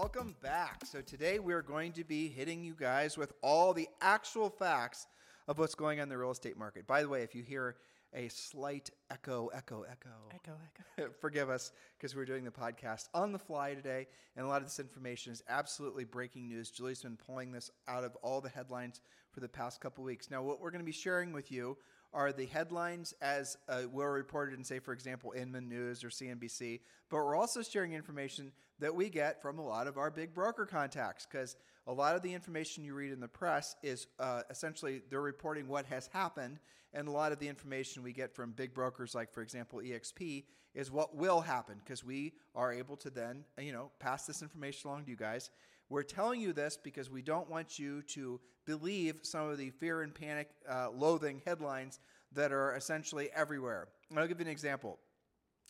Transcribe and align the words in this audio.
Welcome 0.00 0.34
back. 0.40 0.86
So, 0.86 1.02
today 1.02 1.40
we're 1.40 1.60
going 1.60 1.92
to 1.92 2.04
be 2.04 2.26
hitting 2.26 2.64
you 2.64 2.72
guys 2.72 3.18
with 3.18 3.34
all 3.42 3.74
the 3.74 3.86
actual 4.00 4.48
facts 4.48 5.06
of 5.46 5.58
what's 5.58 5.74
going 5.74 5.98
on 5.98 6.04
in 6.04 6.08
the 6.08 6.16
real 6.16 6.30
estate 6.30 6.56
market. 6.56 6.86
By 6.86 7.02
the 7.02 7.08
way, 7.10 7.22
if 7.22 7.34
you 7.34 7.42
hear 7.42 7.76
a 8.14 8.28
slight 8.28 8.88
echo, 9.10 9.48
echo, 9.48 9.82
echo, 9.82 10.08
Echo, 10.34 10.56
echo. 10.96 11.10
forgive 11.20 11.50
us 11.50 11.72
because 11.98 12.16
we're 12.16 12.24
doing 12.24 12.44
the 12.44 12.50
podcast 12.50 13.08
on 13.12 13.30
the 13.30 13.38
fly 13.38 13.74
today. 13.74 14.06
And 14.36 14.46
a 14.46 14.48
lot 14.48 14.62
of 14.62 14.68
this 14.68 14.80
information 14.80 15.34
is 15.34 15.42
absolutely 15.50 16.04
breaking 16.04 16.48
news. 16.48 16.70
Julie's 16.70 17.02
been 17.02 17.18
pulling 17.18 17.52
this 17.52 17.70
out 17.86 18.02
of 18.02 18.16
all 18.22 18.40
the 18.40 18.48
headlines 18.48 19.02
for 19.32 19.40
the 19.40 19.48
past 19.48 19.82
couple 19.82 20.02
weeks. 20.02 20.30
Now, 20.30 20.42
what 20.42 20.62
we're 20.62 20.70
going 20.70 20.80
to 20.80 20.86
be 20.86 20.92
sharing 20.92 21.30
with 21.30 21.52
you 21.52 21.76
are 22.12 22.32
the 22.32 22.46
headlines 22.46 23.14
as 23.20 23.56
uh, 23.68 23.82
were 23.90 24.12
reported 24.12 24.58
in, 24.58 24.64
say, 24.64 24.78
for 24.78 24.92
example, 24.92 25.32
Inman 25.36 25.68
News 25.68 26.02
or 26.02 26.08
CNBC. 26.08 26.80
But 27.08 27.18
we're 27.18 27.36
also 27.36 27.62
sharing 27.62 27.92
information 27.92 28.52
that 28.78 28.94
we 28.94 29.08
get 29.08 29.40
from 29.40 29.58
a 29.58 29.64
lot 29.64 29.86
of 29.86 29.98
our 29.98 30.10
big 30.10 30.34
broker 30.34 30.66
contacts 30.66 31.26
because 31.30 31.56
a 31.86 31.92
lot 31.92 32.16
of 32.16 32.22
the 32.22 32.32
information 32.32 32.84
you 32.84 32.94
read 32.94 33.12
in 33.12 33.20
the 33.20 33.28
press 33.28 33.76
is 33.82 34.06
uh, 34.18 34.42
essentially 34.50 35.02
they're 35.10 35.20
reporting 35.20 35.68
what 35.68 35.86
has 35.86 36.08
happened, 36.08 36.58
and 36.92 37.08
a 37.08 37.10
lot 37.10 37.32
of 37.32 37.38
the 37.38 37.48
information 37.48 38.02
we 38.02 38.12
get 38.12 38.34
from 38.34 38.52
big 38.52 38.74
brokers, 38.74 39.14
like 39.14 39.32
for 39.32 39.42
example 39.42 39.80
EXP, 39.80 40.44
is 40.74 40.90
what 40.90 41.16
will 41.16 41.40
happen 41.40 41.76
because 41.84 42.04
we 42.04 42.32
are 42.54 42.72
able 42.72 42.96
to 42.96 43.10
then 43.10 43.44
you 43.58 43.72
know 43.72 43.90
pass 43.98 44.26
this 44.26 44.42
information 44.42 44.88
along 44.88 45.04
to 45.04 45.10
you 45.10 45.16
guys. 45.16 45.50
We're 45.90 46.04
telling 46.04 46.40
you 46.40 46.52
this 46.52 46.78
because 46.82 47.10
we 47.10 47.20
don't 47.20 47.50
want 47.50 47.76
you 47.76 48.02
to 48.02 48.40
believe 48.64 49.18
some 49.22 49.48
of 49.48 49.58
the 49.58 49.70
fear 49.70 50.02
and 50.02 50.14
panic, 50.14 50.48
uh, 50.68 50.90
loathing 50.90 51.42
headlines 51.44 51.98
that 52.32 52.52
are 52.52 52.76
essentially 52.76 53.28
everywhere. 53.34 53.88
I'll 54.16 54.28
give 54.28 54.38
you 54.38 54.46
an 54.46 54.52
example. 54.52 55.00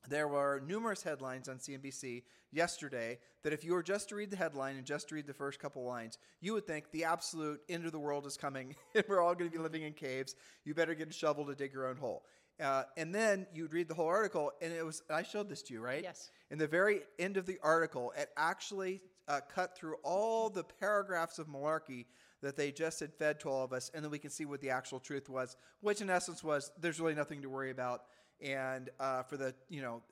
There 0.08 0.28
were 0.28 0.62
numerous 0.66 1.02
headlines 1.02 1.48
on 1.48 1.56
CNBC 1.56 2.22
yesterday 2.52 3.18
that 3.42 3.54
if 3.54 3.64
you 3.64 3.72
were 3.72 3.82
just 3.82 4.10
to 4.10 4.14
read 4.14 4.30
the 4.30 4.36
headline 4.36 4.76
and 4.76 4.84
just 4.84 5.08
to 5.08 5.14
read 5.14 5.26
the 5.26 5.32
first 5.32 5.58
couple 5.58 5.84
lines, 5.84 6.18
you 6.40 6.52
would 6.52 6.66
think 6.66 6.90
the 6.90 7.04
absolute 7.04 7.60
end 7.70 7.86
of 7.86 7.92
the 7.92 7.98
world 7.98 8.26
is 8.26 8.36
coming 8.36 8.76
and 8.94 9.04
we're 9.08 9.22
all 9.22 9.34
going 9.34 9.50
to 9.50 9.56
be 9.56 9.62
living 9.62 9.82
in 9.82 9.94
caves. 9.94 10.34
You 10.64 10.74
better 10.74 10.94
get 10.94 11.08
a 11.08 11.12
shovel 11.12 11.46
to 11.46 11.54
dig 11.54 11.72
your 11.72 11.86
own 11.86 11.96
hole. 11.96 12.24
Uh, 12.60 12.84
and 12.96 13.14
then 13.14 13.46
you'd 13.54 13.72
read 13.72 13.88
the 13.88 13.94
whole 13.94 14.08
article, 14.08 14.52
and 14.60 14.72
it 14.72 14.84
was, 14.84 15.02
I 15.10 15.22
showed 15.22 15.48
this 15.48 15.62
to 15.62 15.74
you, 15.74 15.80
right? 15.80 16.02
Yes. 16.02 16.30
In 16.50 16.58
the 16.58 16.66
very 16.66 17.00
end 17.18 17.36
of 17.36 17.46
the 17.46 17.58
article, 17.62 18.12
it 18.16 18.28
actually 18.36 19.00
uh, 19.28 19.40
cut 19.52 19.76
through 19.76 19.96
all 20.02 20.50
the 20.50 20.64
paragraphs 20.64 21.38
of 21.38 21.46
malarkey 21.46 22.06
that 22.42 22.56
they 22.56 22.70
just 22.72 23.00
had 23.00 23.14
fed 23.14 23.40
to 23.40 23.48
all 23.48 23.64
of 23.64 23.72
us, 23.72 23.90
and 23.94 24.04
then 24.04 24.10
we 24.10 24.18
can 24.18 24.30
see 24.30 24.44
what 24.44 24.60
the 24.60 24.70
actual 24.70 24.98
truth 24.98 25.28
was, 25.28 25.56
which 25.80 26.00
in 26.00 26.10
essence 26.10 26.42
was 26.42 26.70
there's 26.80 27.00
really 27.00 27.14
nothing 27.14 27.42
to 27.42 27.48
worry 27.48 27.70
about. 27.70 28.02
And 28.42 28.88
uh, 28.98 29.22
for 29.22 29.36
the, 29.36 29.54
you 29.68 29.82
know, 29.82 30.02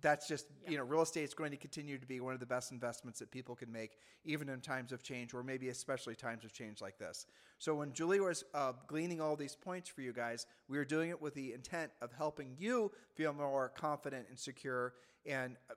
that's 0.00 0.26
just, 0.28 0.46
you 0.68 0.76
know, 0.76 0.84
real 0.84 1.02
estate 1.02 1.24
is 1.24 1.34
going 1.34 1.50
to 1.50 1.56
continue 1.56 1.98
to 1.98 2.06
be 2.06 2.20
one 2.20 2.34
of 2.34 2.40
the 2.40 2.46
best 2.46 2.72
investments 2.72 3.18
that 3.18 3.30
people 3.30 3.54
can 3.54 3.70
make, 3.70 3.98
even 4.24 4.48
in 4.48 4.60
times 4.60 4.92
of 4.92 5.02
change, 5.02 5.34
or 5.34 5.42
maybe 5.42 5.68
especially 5.68 6.14
times 6.14 6.44
of 6.44 6.52
change 6.52 6.80
like 6.80 6.98
this. 6.98 7.26
So 7.58 7.74
when 7.74 7.92
Julie 7.92 8.20
was 8.20 8.44
uh, 8.54 8.72
gleaning 8.86 9.20
all 9.20 9.36
these 9.36 9.56
points 9.56 9.88
for 9.88 10.00
you 10.00 10.12
guys, 10.12 10.46
we 10.68 10.78
were 10.78 10.84
doing 10.84 11.10
it 11.10 11.20
with 11.20 11.34
the 11.34 11.52
intent 11.52 11.90
of 12.00 12.10
helping 12.12 12.54
you 12.58 12.90
feel 13.14 13.32
more 13.32 13.70
confident 13.76 14.26
and 14.28 14.38
secure 14.38 14.94
and 15.26 15.56
uh, 15.68 15.74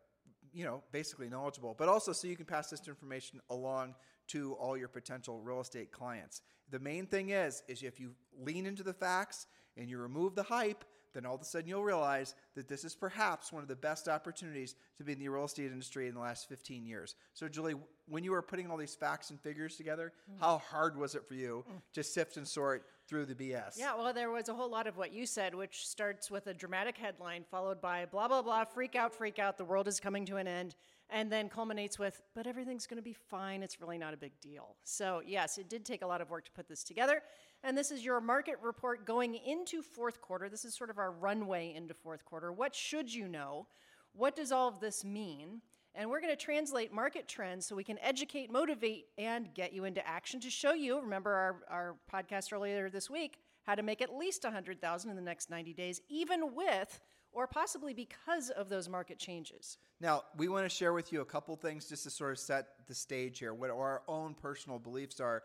you 0.53 0.63
know, 0.63 0.83
basically 0.91 1.29
knowledgeable, 1.29 1.75
but 1.77 1.89
also 1.89 2.13
so 2.13 2.27
you 2.27 2.35
can 2.35 2.45
pass 2.45 2.69
this 2.69 2.87
information 2.87 3.41
along 3.49 3.95
to 4.27 4.53
all 4.53 4.77
your 4.77 4.87
potential 4.87 5.39
real 5.39 5.61
estate 5.61 5.91
clients. 5.91 6.41
The 6.69 6.79
main 6.79 7.07
thing 7.07 7.29
is, 7.29 7.63
is 7.67 7.81
if 7.81 7.99
you 7.99 8.11
lean 8.39 8.65
into 8.65 8.83
the 8.83 8.93
facts 8.93 9.47
and 9.75 9.89
you 9.89 9.97
remove 9.97 10.35
the 10.35 10.43
hype, 10.43 10.85
then 11.13 11.25
all 11.25 11.35
of 11.35 11.41
a 11.41 11.45
sudden 11.45 11.67
you'll 11.67 11.83
realize 11.83 12.35
that 12.55 12.67
this 12.67 12.83
is 12.83 12.95
perhaps 12.95 13.51
one 13.51 13.61
of 13.61 13.67
the 13.67 13.75
best 13.75 14.07
opportunities 14.07 14.75
to 14.97 15.03
be 15.03 15.13
in 15.13 15.19
the 15.19 15.29
real 15.29 15.45
estate 15.45 15.71
industry 15.71 16.07
in 16.07 16.13
the 16.13 16.19
last 16.19 16.49
15 16.49 16.85
years. 16.85 17.15
So, 17.33 17.47
Julie, 17.47 17.75
when 18.07 18.23
you 18.23 18.31
were 18.31 18.41
putting 18.41 18.69
all 18.69 18.77
these 18.77 18.95
facts 18.95 19.29
and 19.29 19.39
figures 19.39 19.75
together, 19.75 20.13
mm-hmm. 20.29 20.43
how 20.43 20.57
hard 20.57 20.97
was 20.97 21.15
it 21.15 21.25
for 21.27 21.35
you 21.35 21.63
mm. 21.69 21.81
to 21.93 22.03
sift 22.03 22.37
and 22.37 22.47
sort 22.47 22.85
through 23.07 23.25
the 23.25 23.35
BS? 23.35 23.77
Yeah, 23.77 23.95
well, 23.95 24.13
there 24.13 24.31
was 24.31 24.49
a 24.49 24.53
whole 24.53 24.69
lot 24.69 24.87
of 24.87 24.97
what 24.97 25.13
you 25.13 25.25
said, 25.25 25.55
which 25.55 25.87
starts 25.87 26.29
with 26.29 26.47
a 26.47 26.53
dramatic 26.53 26.97
headline 26.97 27.45
followed 27.49 27.81
by 27.81 28.05
blah, 28.05 28.27
blah, 28.27 28.41
blah, 28.41 28.65
freak 28.65 28.95
out, 28.95 29.13
freak 29.13 29.39
out, 29.39 29.57
the 29.57 29.65
world 29.65 29.87
is 29.87 29.99
coming 29.99 30.25
to 30.25 30.37
an 30.37 30.47
end, 30.47 30.75
and 31.09 31.31
then 31.31 31.47
culminates 31.49 31.99
with, 31.99 32.21
but 32.33 32.47
everything's 32.47 32.87
going 32.87 32.97
to 32.97 33.03
be 33.03 33.13
fine. 33.13 33.63
It's 33.63 33.79
really 33.79 33.97
not 33.97 34.13
a 34.13 34.17
big 34.17 34.33
deal. 34.41 34.75
So, 34.83 35.21
yes, 35.25 35.57
it 35.57 35.69
did 35.69 35.85
take 35.85 36.01
a 36.01 36.07
lot 36.07 36.21
of 36.21 36.29
work 36.29 36.45
to 36.45 36.51
put 36.51 36.67
this 36.67 36.83
together. 36.83 37.21
And 37.63 37.77
this 37.77 37.91
is 37.91 38.03
your 38.03 38.19
market 38.19 38.55
report 38.61 39.05
going 39.05 39.35
into 39.35 39.81
fourth 39.81 40.19
quarter. 40.21 40.49
This 40.49 40.65
is 40.65 40.75
sort 40.75 40.89
of 40.89 40.97
our 40.97 41.11
runway 41.11 41.73
into 41.73 41.93
fourth 41.93 42.25
quarter. 42.25 42.51
What 42.51 42.75
should 42.75 43.13
you 43.13 43.27
know? 43.27 43.67
What 44.13 44.35
does 44.35 44.51
all 44.51 44.67
of 44.67 44.79
this 44.79 45.05
mean? 45.05 45.61
And 45.95 46.09
we're 46.09 46.19
going 46.19 46.35
to 46.35 46.43
translate 46.43 46.91
market 46.91 47.27
trends 47.27 47.65
so 47.65 47.75
we 47.75 47.83
can 47.83 47.99
educate, 47.99 48.51
motivate, 48.51 49.05
and 49.17 49.53
get 49.53 49.73
you 49.73 49.85
into 49.85 50.05
action 50.05 50.39
to 50.41 50.49
show 50.49 50.73
you. 50.73 50.99
Remember 50.99 51.31
our, 51.31 51.55
our 51.69 51.95
podcast 52.11 52.51
earlier 52.51 52.89
this 52.89 53.09
week 53.09 53.39
how 53.63 53.75
to 53.75 53.83
make 53.83 54.01
at 54.01 54.13
least 54.13 54.43
100,000 54.43 55.09
in 55.09 55.15
the 55.15 55.21
next 55.21 55.49
90 55.49 55.73
days, 55.73 56.01
even 56.09 56.53
with 56.53 56.99
or 57.31 57.47
possibly 57.47 57.93
because 57.93 58.49
of 58.51 58.69
those 58.69 58.87
market 58.87 59.17
changes. 59.17 59.77
Now, 59.99 60.23
we 60.37 60.47
want 60.49 60.65
to 60.65 60.69
share 60.69 60.93
with 60.93 61.11
you 61.11 61.21
a 61.21 61.25
couple 61.25 61.55
things 61.55 61.87
just 61.89 62.03
to 62.03 62.11
sort 62.11 62.31
of 62.31 62.39
set 62.39 62.67
the 62.87 62.93
stage 62.93 63.39
here, 63.39 63.53
what 63.53 63.71
our 63.71 64.03
own 64.07 64.35
personal 64.35 64.77
beliefs 64.77 65.19
are 65.19 65.43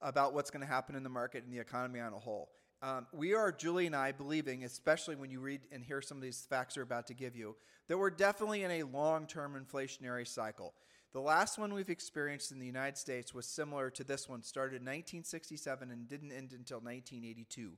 about 0.00 0.34
what's 0.34 0.50
going 0.50 0.60
to 0.60 0.66
happen 0.66 0.94
in 0.94 1.02
the 1.02 1.08
market 1.08 1.44
and 1.44 1.52
the 1.52 1.58
economy 1.58 2.00
on 2.00 2.12
a 2.12 2.18
whole. 2.18 2.50
Um, 2.80 3.06
we 3.12 3.34
are, 3.34 3.50
Julie 3.50 3.86
and 3.86 3.96
I, 3.96 4.12
believing, 4.12 4.62
especially 4.62 5.16
when 5.16 5.30
you 5.30 5.40
read 5.40 5.62
and 5.72 5.82
hear 5.82 6.00
some 6.00 6.16
of 6.16 6.22
these 6.22 6.46
facts 6.48 6.76
we're 6.76 6.84
about 6.84 7.08
to 7.08 7.14
give 7.14 7.34
you, 7.34 7.56
that 7.88 7.98
we're 7.98 8.10
definitely 8.10 8.62
in 8.62 8.70
a 8.70 8.82
long 8.84 9.26
term 9.26 9.56
inflationary 9.60 10.26
cycle. 10.26 10.74
The 11.12 11.20
last 11.20 11.58
one 11.58 11.74
we've 11.74 11.88
experienced 11.88 12.52
in 12.52 12.58
the 12.60 12.66
United 12.66 12.98
States 12.98 13.34
was 13.34 13.46
similar 13.46 13.90
to 13.90 14.04
this 14.04 14.28
one, 14.28 14.42
started 14.42 14.76
in 14.76 14.82
1967 14.82 15.90
and 15.90 16.06
didn't 16.06 16.30
end 16.30 16.52
until 16.52 16.78
1982. 16.78 17.72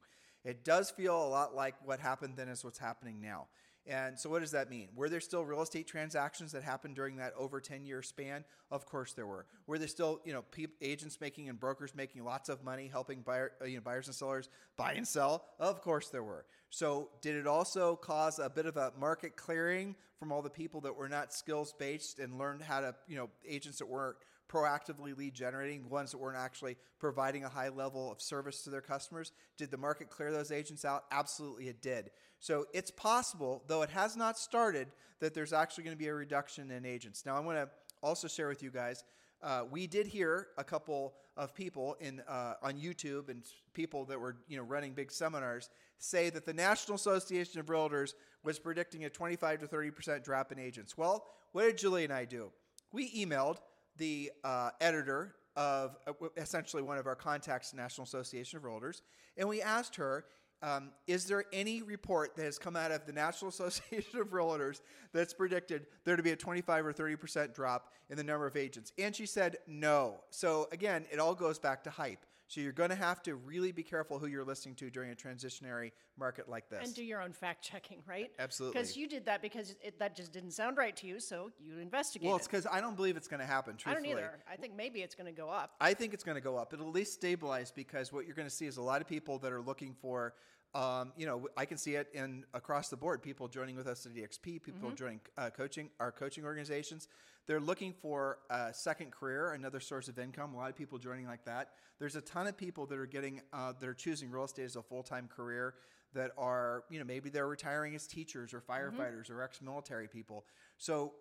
It 0.44 0.64
does 0.64 0.90
feel 0.90 1.16
a 1.16 1.28
lot 1.28 1.54
like 1.54 1.74
what 1.84 2.00
happened 2.00 2.34
then 2.36 2.48
is 2.48 2.64
what's 2.64 2.78
happening 2.78 3.20
now. 3.20 3.46
And 3.86 4.18
so, 4.18 4.28
what 4.28 4.40
does 4.40 4.50
that 4.50 4.70
mean? 4.70 4.88
Were 4.94 5.08
there 5.08 5.20
still 5.20 5.44
real 5.44 5.62
estate 5.62 5.86
transactions 5.86 6.52
that 6.52 6.62
happened 6.62 6.96
during 6.96 7.16
that 7.16 7.32
over 7.36 7.60
10 7.60 7.86
year 7.86 8.02
span? 8.02 8.44
Of 8.70 8.86
course 8.86 9.14
there 9.14 9.26
were. 9.26 9.46
Were 9.66 9.78
there 9.78 9.88
still, 9.88 10.20
you 10.24 10.32
know, 10.32 10.44
agents 10.80 11.20
making 11.20 11.48
and 11.48 11.58
brokers 11.58 11.94
making 11.94 12.24
lots 12.24 12.48
of 12.48 12.62
money 12.62 12.88
helping 12.88 13.22
buyer, 13.22 13.52
uh, 13.60 13.64
you 13.64 13.76
know, 13.76 13.82
buyers 13.82 14.06
and 14.06 14.14
sellers 14.14 14.48
buy 14.76 14.92
and 14.92 15.08
sell? 15.08 15.46
Of 15.58 15.80
course 15.80 16.08
there 16.10 16.22
were. 16.22 16.44
So, 16.68 17.10
did 17.22 17.36
it 17.36 17.46
also 17.46 17.96
cause 17.96 18.38
a 18.38 18.50
bit 18.50 18.66
of 18.66 18.76
a 18.76 18.92
market 18.98 19.36
clearing 19.36 19.96
from 20.18 20.30
all 20.30 20.42
the 20.42 20.50
people 20.50 20.82
that 20.82 20.94
were 20.94 21.08
not 21.08 21.32
skills 21.32 21.72
based 21.78 22.18
and 22.18 22.38
learned 22.38 22.62
how 22.62 22.80
to, 22.80 22.94
you 23.08 23.16
know, 23.16 23.30
agents 23.48 23.78
that 23.78 23.88
weren't 23.88 24.16
proactively 24.50 25.16
lead 25.16 25.34
generating, 25.34 25.88
ones 25.88 26.10
that 26.10 26.18
weren't 26.18 26.36
actually 26.36 26.76
providing 26.98 27.44
a 27.44 27.48
high 27.48 27.68
level 27.68 28.10
of 28.10 28.20
service 28.20 28.62
to 28.62 28.70
their 28.70 28.80
customers. 28.80 29.32
Did 29.56 29.70
the 29.70 29.76
market 29.76 30.10
clear 30.10 30.32
those 30.32 30.50
agents 30.50 30.84
out? 30.84 31.04
Absolutely, 31.10 31.68
it 31.68 31.80
did. 31.80 32.10
So 32.40 32.66
it's 32.72 32.90
possible, 32.90 33.62
though 33.68 33.82
it 33.82 33.90
has 33.90 34.16
not 34.16 34.38
started, 34.38 34.88
that 35.20 35.34
there's 35.34 35.52
actually 35.52 35.84
going 35.84 35.96
to 35.96 35.98
be 35.98 36.08
a 36.08 36.14
reduction 36.14 36.70
in 36.70 36.84
agents. 36.84 37.24
Now, 37.24 37.36
I 37.36 37.40
want 37.40 37.58
to 37.58 37.68
also 38.02 38.26
share 38.26 38.48
with 38.48 38.62
you 38.62 38.70
guys. 38.70 39.04
Uh, 39.42 39.64
we 39.70 39.86
did 39.86 40.06
hear 40.06 40.48
a 40.58 40.64
couple 40.64 41.14
of 41.36 41.54
people 41.54 41.96
in 42.00 42.20
uh, 42.28 42.54
on 42.62 42.74
YouTube 42.74 43.30
and 43.30 43.42
people 43.72 44.04
that 44.04 44.20
were 44.20 44.36
you 44.48 44.58
know 44.58 44.62
running 44.62 44.92
big 44.92 45.10
seminars 45.10 45.70
say 45.98 46.28
that 46.28 46.44
the 46.44 46.52
National 46.52 46.96
Association 46.96 47.60
of 47.60 47.66
Realtors 47.66 48.12
was 48.42 48.58
predicting 48.58 49.04
a 49.04 49.10
25 49.10 49.60
to 49.60 49.66
30 49.66 49.90
percent 49.90 50.24
drop 50.24 50.52
in 50.52 50.58
agents. 50.58 50.98
Well, 50.98 51.26
what 51.52 51.62
did 51.62 51.78
Julie 51.78 52.04
and 52.04 52.12
I 52.12 52.26
do? 52.26 52.50
We 52.92 53.10
emailed 53.12 53.58
the 53.96 54.30
uh, 54.44 54.70
editor 54.80 55.34
of 55.56 55.96
uh, 56.06 56.12
essentially 56.36 56.82
one 56.82 56.98
of 56.98 57.06
our 57.06 57.14
contacts, 57.14 57.74
National 57.74 58.04
Association 58.04 58.56
of 58.56 58.62
Realtors, 58.64 59.02
and 59.36 59.48
we 59.48 59.60
asked 59.62 59.96
her, 59.96 60.24
um, 60.62 60.90
is 61.06 61.24
there 61.24 61.44
any 61.52 61.82
report 61.82 62.36
that 62.36 62.44
has 62.44 62.58
come 62.58 62.76
out 62.76 62.90
of 62.90 63.06
the 63.06 63.12
National 63.12 63.48
Association 63.50 64.20
of 64.20 64.28
Realtors 64.28 64.80
that's 65.12 65.32
predicted 65.32 65.86
there 66.04 66.16
to 66.16 66.22
be 66.22 66.30
a 66.30 66.36
25 66.36 66.86
or 66.86 66.92
30% 66.92 67.54
drop 67.54 67.92
in 68.10 68.16
the 68.16 68.24
number 68.24 68.46
of 68.46 68.56
agents? 68.56 68.92
And 68.98 69.14
she 69.14 69.26
said 69.26 69.56
no. 69.66 70.20
So 70.30 70.68
again, 70.72 71.06
it 71.10 71.18
all 71.18 71.34
goes 71.34 71.58
back 71.58 71.82
to 71.84 71.90
hype. 71.90 72.26
So 72.50 72.60
you're 72.60 72.72
going 72.72 72.90
to 72.90 72.96
have 72.96 73.22
to 73.22 73.36
really 73.36 73.70
be 73.70 73.84
careful 73.84 74.18
who 74.18 74.26
you're 74.26 74.44
listening 74.44 74.74
to 74.76 74.90
during 74.90 75.12
a 75.12 75.14
transitionary 75.14 75.92
market 76.18 76.48
like 76.48 76.68
this. 76.68 76.80
And 76.84 76.92
do 76.92 77.04
your 77.04 77.22
own 77.22 77.32
fact 77.32 77.62
checking, 77.62 78.02
right? 78.08 78.32
Absolutely. 78.40 78.76
Because 78.76 78.96
you 78.96 79.06
did 79.06 79.24
that 79.26 79.40
because 79.40 79.76
it, 79.80 80.00
that 80.00 80.16
just 80.16 80.32
didn't 80.32 80.50
sound 80.50 80.76
right 80.76 80.96
to 80.96 81.06
you, 81.06 81.20
so 81.20 81.52
you 81.60 81.78
investigated. 81.78 82.26
well, 82.26 82.36
it's 82.36 82.48
because 82.48 82.66
I 82.66 82.80
don't 82.80 82.96
believe 82.96 83.16
it's 83.16 83.28
going 83.28 83.38
to 83.38 83.46
happen. 83.46 83.74
I 83.74 83.92
Truthfully, 83.92 84.08
don't 84.08 84.18
either. 84.18 84.38
I 84.50 84.56
think 84.56 84.74
maybe 84.74 85.00
it's 85.00 85.14
going 85.14 85.32
to 85.32 85.32
go 85.32 85.48
up. 85.48 85.76
I 85.80 85.94
think 85.94 86.12
it's 86.12 86.24
going 86.24 86.34
to 86.34 86.40
go 86.40 86.56
up. 86.56 86.72
It'll 86.72 86.88
at 86.88 86.92
least 86.92 87.12
stabilize 87.12 87.70
because 87.70 88.12
what 88.12 88.26
you're 88.26 88.34
going 88.34 88.48
to 88.48 88.54
see 88.54 88.66
is 88.66 88.78
a 88.78 88.82
lot 88.82 89.00
of 89.00 89.06
people 89.06 89.38
that 89.38 89.52
are 89.52 89.62
looking 89.62 89.94
for. 90.02 90.34
Um, 90.74 91.12
you 91.16 91.26
know, 91.26 91.48
I 91.56 91.64
can 91.64 91.78
see 91.78 91.96
it 91.96 92.08
in 92.14 92.44
across 92.54 92.88
the 92.88 92.96
board. 92.96 93.22
People 93.22 93.48
joining 93.48 93.76
with 93.76 93.88
us 93.88 94.06
at 94.06 94.14
EXP, 94.14 94.62
people 94.62 94.92
joining 94.92 95.20
uh, 95.36 95.50
coaching 95.50 95.90
our 95.98 96.12
coaching 96.12 96.44
organizations. 96.44 97.08
They're 97.46 97.60
looking 97.60 97.92
for 97.92 98.38
a 98.50 98.72
second 98.72 99.10
career, 99.10 99.52
another 99.52 99.80
source 99.80 100.06
of 100.06 100.18
income. 100.18 100.54
A 100.54 100.56
lot 100.56 100.70
of 100.70 100.76
people 100.76 100.98
joining 100.98 101.26
like 101.26 101.44
that. 101.46 101.70
There's 101.98 102.14
a 102.14 102.20
ton 102.20 102.46
of 102.46 102.56
people 102.56 102.86
that 102.86 102.98
are 102.98 103.06
getting 103.06 103.42
uh, 103.52 103.72
that 103.80 103.88
are 103.88 103.94
choosing 103.94 104.30
real 104.30 104.44
estate 104.44 104.64
as 104.64 104.76
a 104.76 104.82
full 104.82 105.02
time 105.02 105.28
career. 105.34 105.74
That 106.12 106.32
are 106.38 106.84
you 106.88 106.98
know 107.00 107.04
maybe 107.04 107.30
they're 107.30 107.48
retiring 107.48 107.94
as 107.94 108.06
teachers 108.06 108.54
or 108.54 108.60
firefighters 108.60 109.30
or 109.30 109.42
ex 109.42 109.60
military 109.60 110.06
people. 110.06 110.44
So 110.78 111.14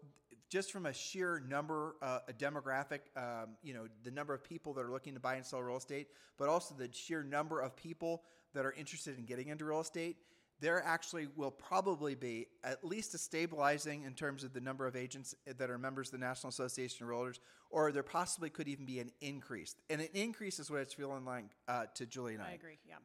just 0.50 0.72
from 0.72 0.88
a 0.88 0.94
sheer 0.94 1.44
number, 1.48 1.96
uh, 2.02 2.20
a 2.28 2.34
demographic, 2.34 3.02
um, 3.16 3.50
you 3.62 3.74
know, 3.74 3.86
the 4.04 4.12
number 4.12 4.34
of 4.34 4.44
people 4.44 4.74
that 4.74 4.84
are 4.84 4.92
looking 4.92 5.14
to 5.14 5.20
buy 5.20 5.36
and 5.36 5.46
sell 5.46 5.62
real 5.62 5.78
estate, 5.78 6.08
but 6.38 6.50
also 6.50 6.74
the 6.76 6.90
sheer 6.92 7.24
number 7.24 7.62
of 7.62 7.76
people 7.76 8.24
that 8.54 8.66
are 8.66 8.74
interested 8.74 9.18
in 9.18 9.26
getting 9.26 9.48
into 9.48 9.66
real 9.66 9.80
estate, 9.80 10.18
there 10.60 10.84
actually 10.84 11.28
will 11.36 11.52
probably 11.52 12.16
be 12.16 12.48
at 12.64 12.84
least 12.84 13.14
a 13.14 13.18
stabilizing 13.18 14.04
in 14.04 14.14
terms 14.14 14.44
of 14.44 14.52
the 14.52 14.60
number 14.60 14.86
of 14.86 14.96
agents 14.96 15.34
that 15.46 15.70
are 15.70 15.78
members 15.78 16.08
of 16.08 16.14
the 16.14 16.26
National 16.26 16.50
Association 16.50 17.06
of 17.06 17.12
Realtors, 17.12 17.40
or 17.70 17.92
there 17.92 18.04
possibly 18.04 18.50
could 18.50 18.68
even 18.68 18.86
be 18.86 19.00
an 19.00 19.12
increase. 19.22 19.76
And 19.90 20.02
an 20.02 20.10
increase 20.14 20.60
is 20.60 20.70
what 20.70 20.82
it's 20.82 20.94
feeling 20.94 21.24
like 21.26 21.46
uh, 21.68 21.86
to 21.96 22.06
Julie 22.06 22.34
and 22.34 22.44
I. 22.44 22.50
I 22.50 22.54
agree. 22.54 22.80
Yeah. 22.86 22.96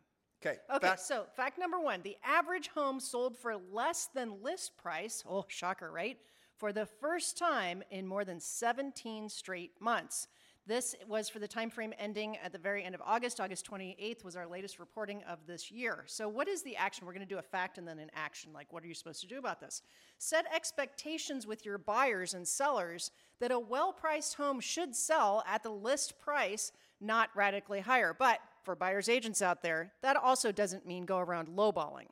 Okay. 0.44 0.58
Okay, 0.68 0.78
back- 0.88 0.98
so 0.98 1.26
fact 1.36 1.58
number 1.58 1.78
one 1.78 2.00
the 2.02 2.16
average 2.24 2.68
home 2.68 3.00
sold 3.00 3.38
for 3.38 3.56
less 3.72 4.08
than 4.14 4.42
list 4.42 4.76
price. 4.76 5.22
Oh, 5.28 5.44
shocker, 5.48 5.90
right? 5.90 6.18
For 6.56 6.72
the 6.72 6.86
first 6.86 7.36
time 7.36 7.82
in 7.90 8.06
more 8.06 8.24
than 8.24 8.40
17 8.40 9.28
straight 9.28 9.72
months. 9.80 10.28
This 10.66 10.94
was 11.06 11.28
for 11.28 11.40
the 11.40 11.48
time 11.48 11.68
frame 11.68 11.92
ending 11.98 12.38
at 12.38 12.52
the 12.52 12.58
very 12.58 12.84
end 12.84 12.94
of 12.94 13.02
August. 13.04 13.38
August 13.38 13.70
28th 13.70 14.24
was 14.24 14.34
our 14.34 14.46
latest 14.46 14.78
reporting 14.78 15.22
of 15.24 15.46
this 15.46 15.70
year. 15.70 16.04
So, 16.06 16.26
what 16.26 16.48
is 16.48 16.62
the 16.62 16.74
action? 16.74 17.04
We're 17.04 17.12
going 17.12 17.26
to 17.26 17.34
do 17.34 17.38
a 17.38 17.42
fact 17.42 17.76
and 17.76 17.86
then 17.86 17.98
an 17.98 18.10
action. 18.14 18.50
Like, 18.54 18.72
what 18.72 18.82
are 18.82 18.86
you 18.86 18.94
supposed 18.94 19.20
to 19.20 19.26
do 19.26 19.38
about 19.38 19.60
this? 19.60 19.82
Set 20.16 20.46
expectations 20.54 21.46
with 21.46 21.66
your 21.66 21.76
buyers 21.76 22.32
and 22.32 22.48
sellers 22.48 23.10
that 23.40 23.50
a 23.50 23.58
well 23.58 23.92
priced 23.92 24.36
home 24.36 24.58
should 24.58 24.96
sell 24.96 25.44
at 25.46 25.62
the 25.62 25.70
list 25.70 26.18
price, 26.18 26.72
not 26.98 27.28
radically 27.34 27.80
higher. 27.80 28.16
But 28.18 28.40
for 28.62 28.74
buyers 28.74 29.10
agents 29.10 29.42
out 29.42 29.60
there, 29.60 29.92
that 30.00 30.16
also 30.16 30.50
doesn't 30.50 30.86
mean 30.86 31.04
go 31.04 31.18
around 31.18 31.48
lowballing. 31.48 32.06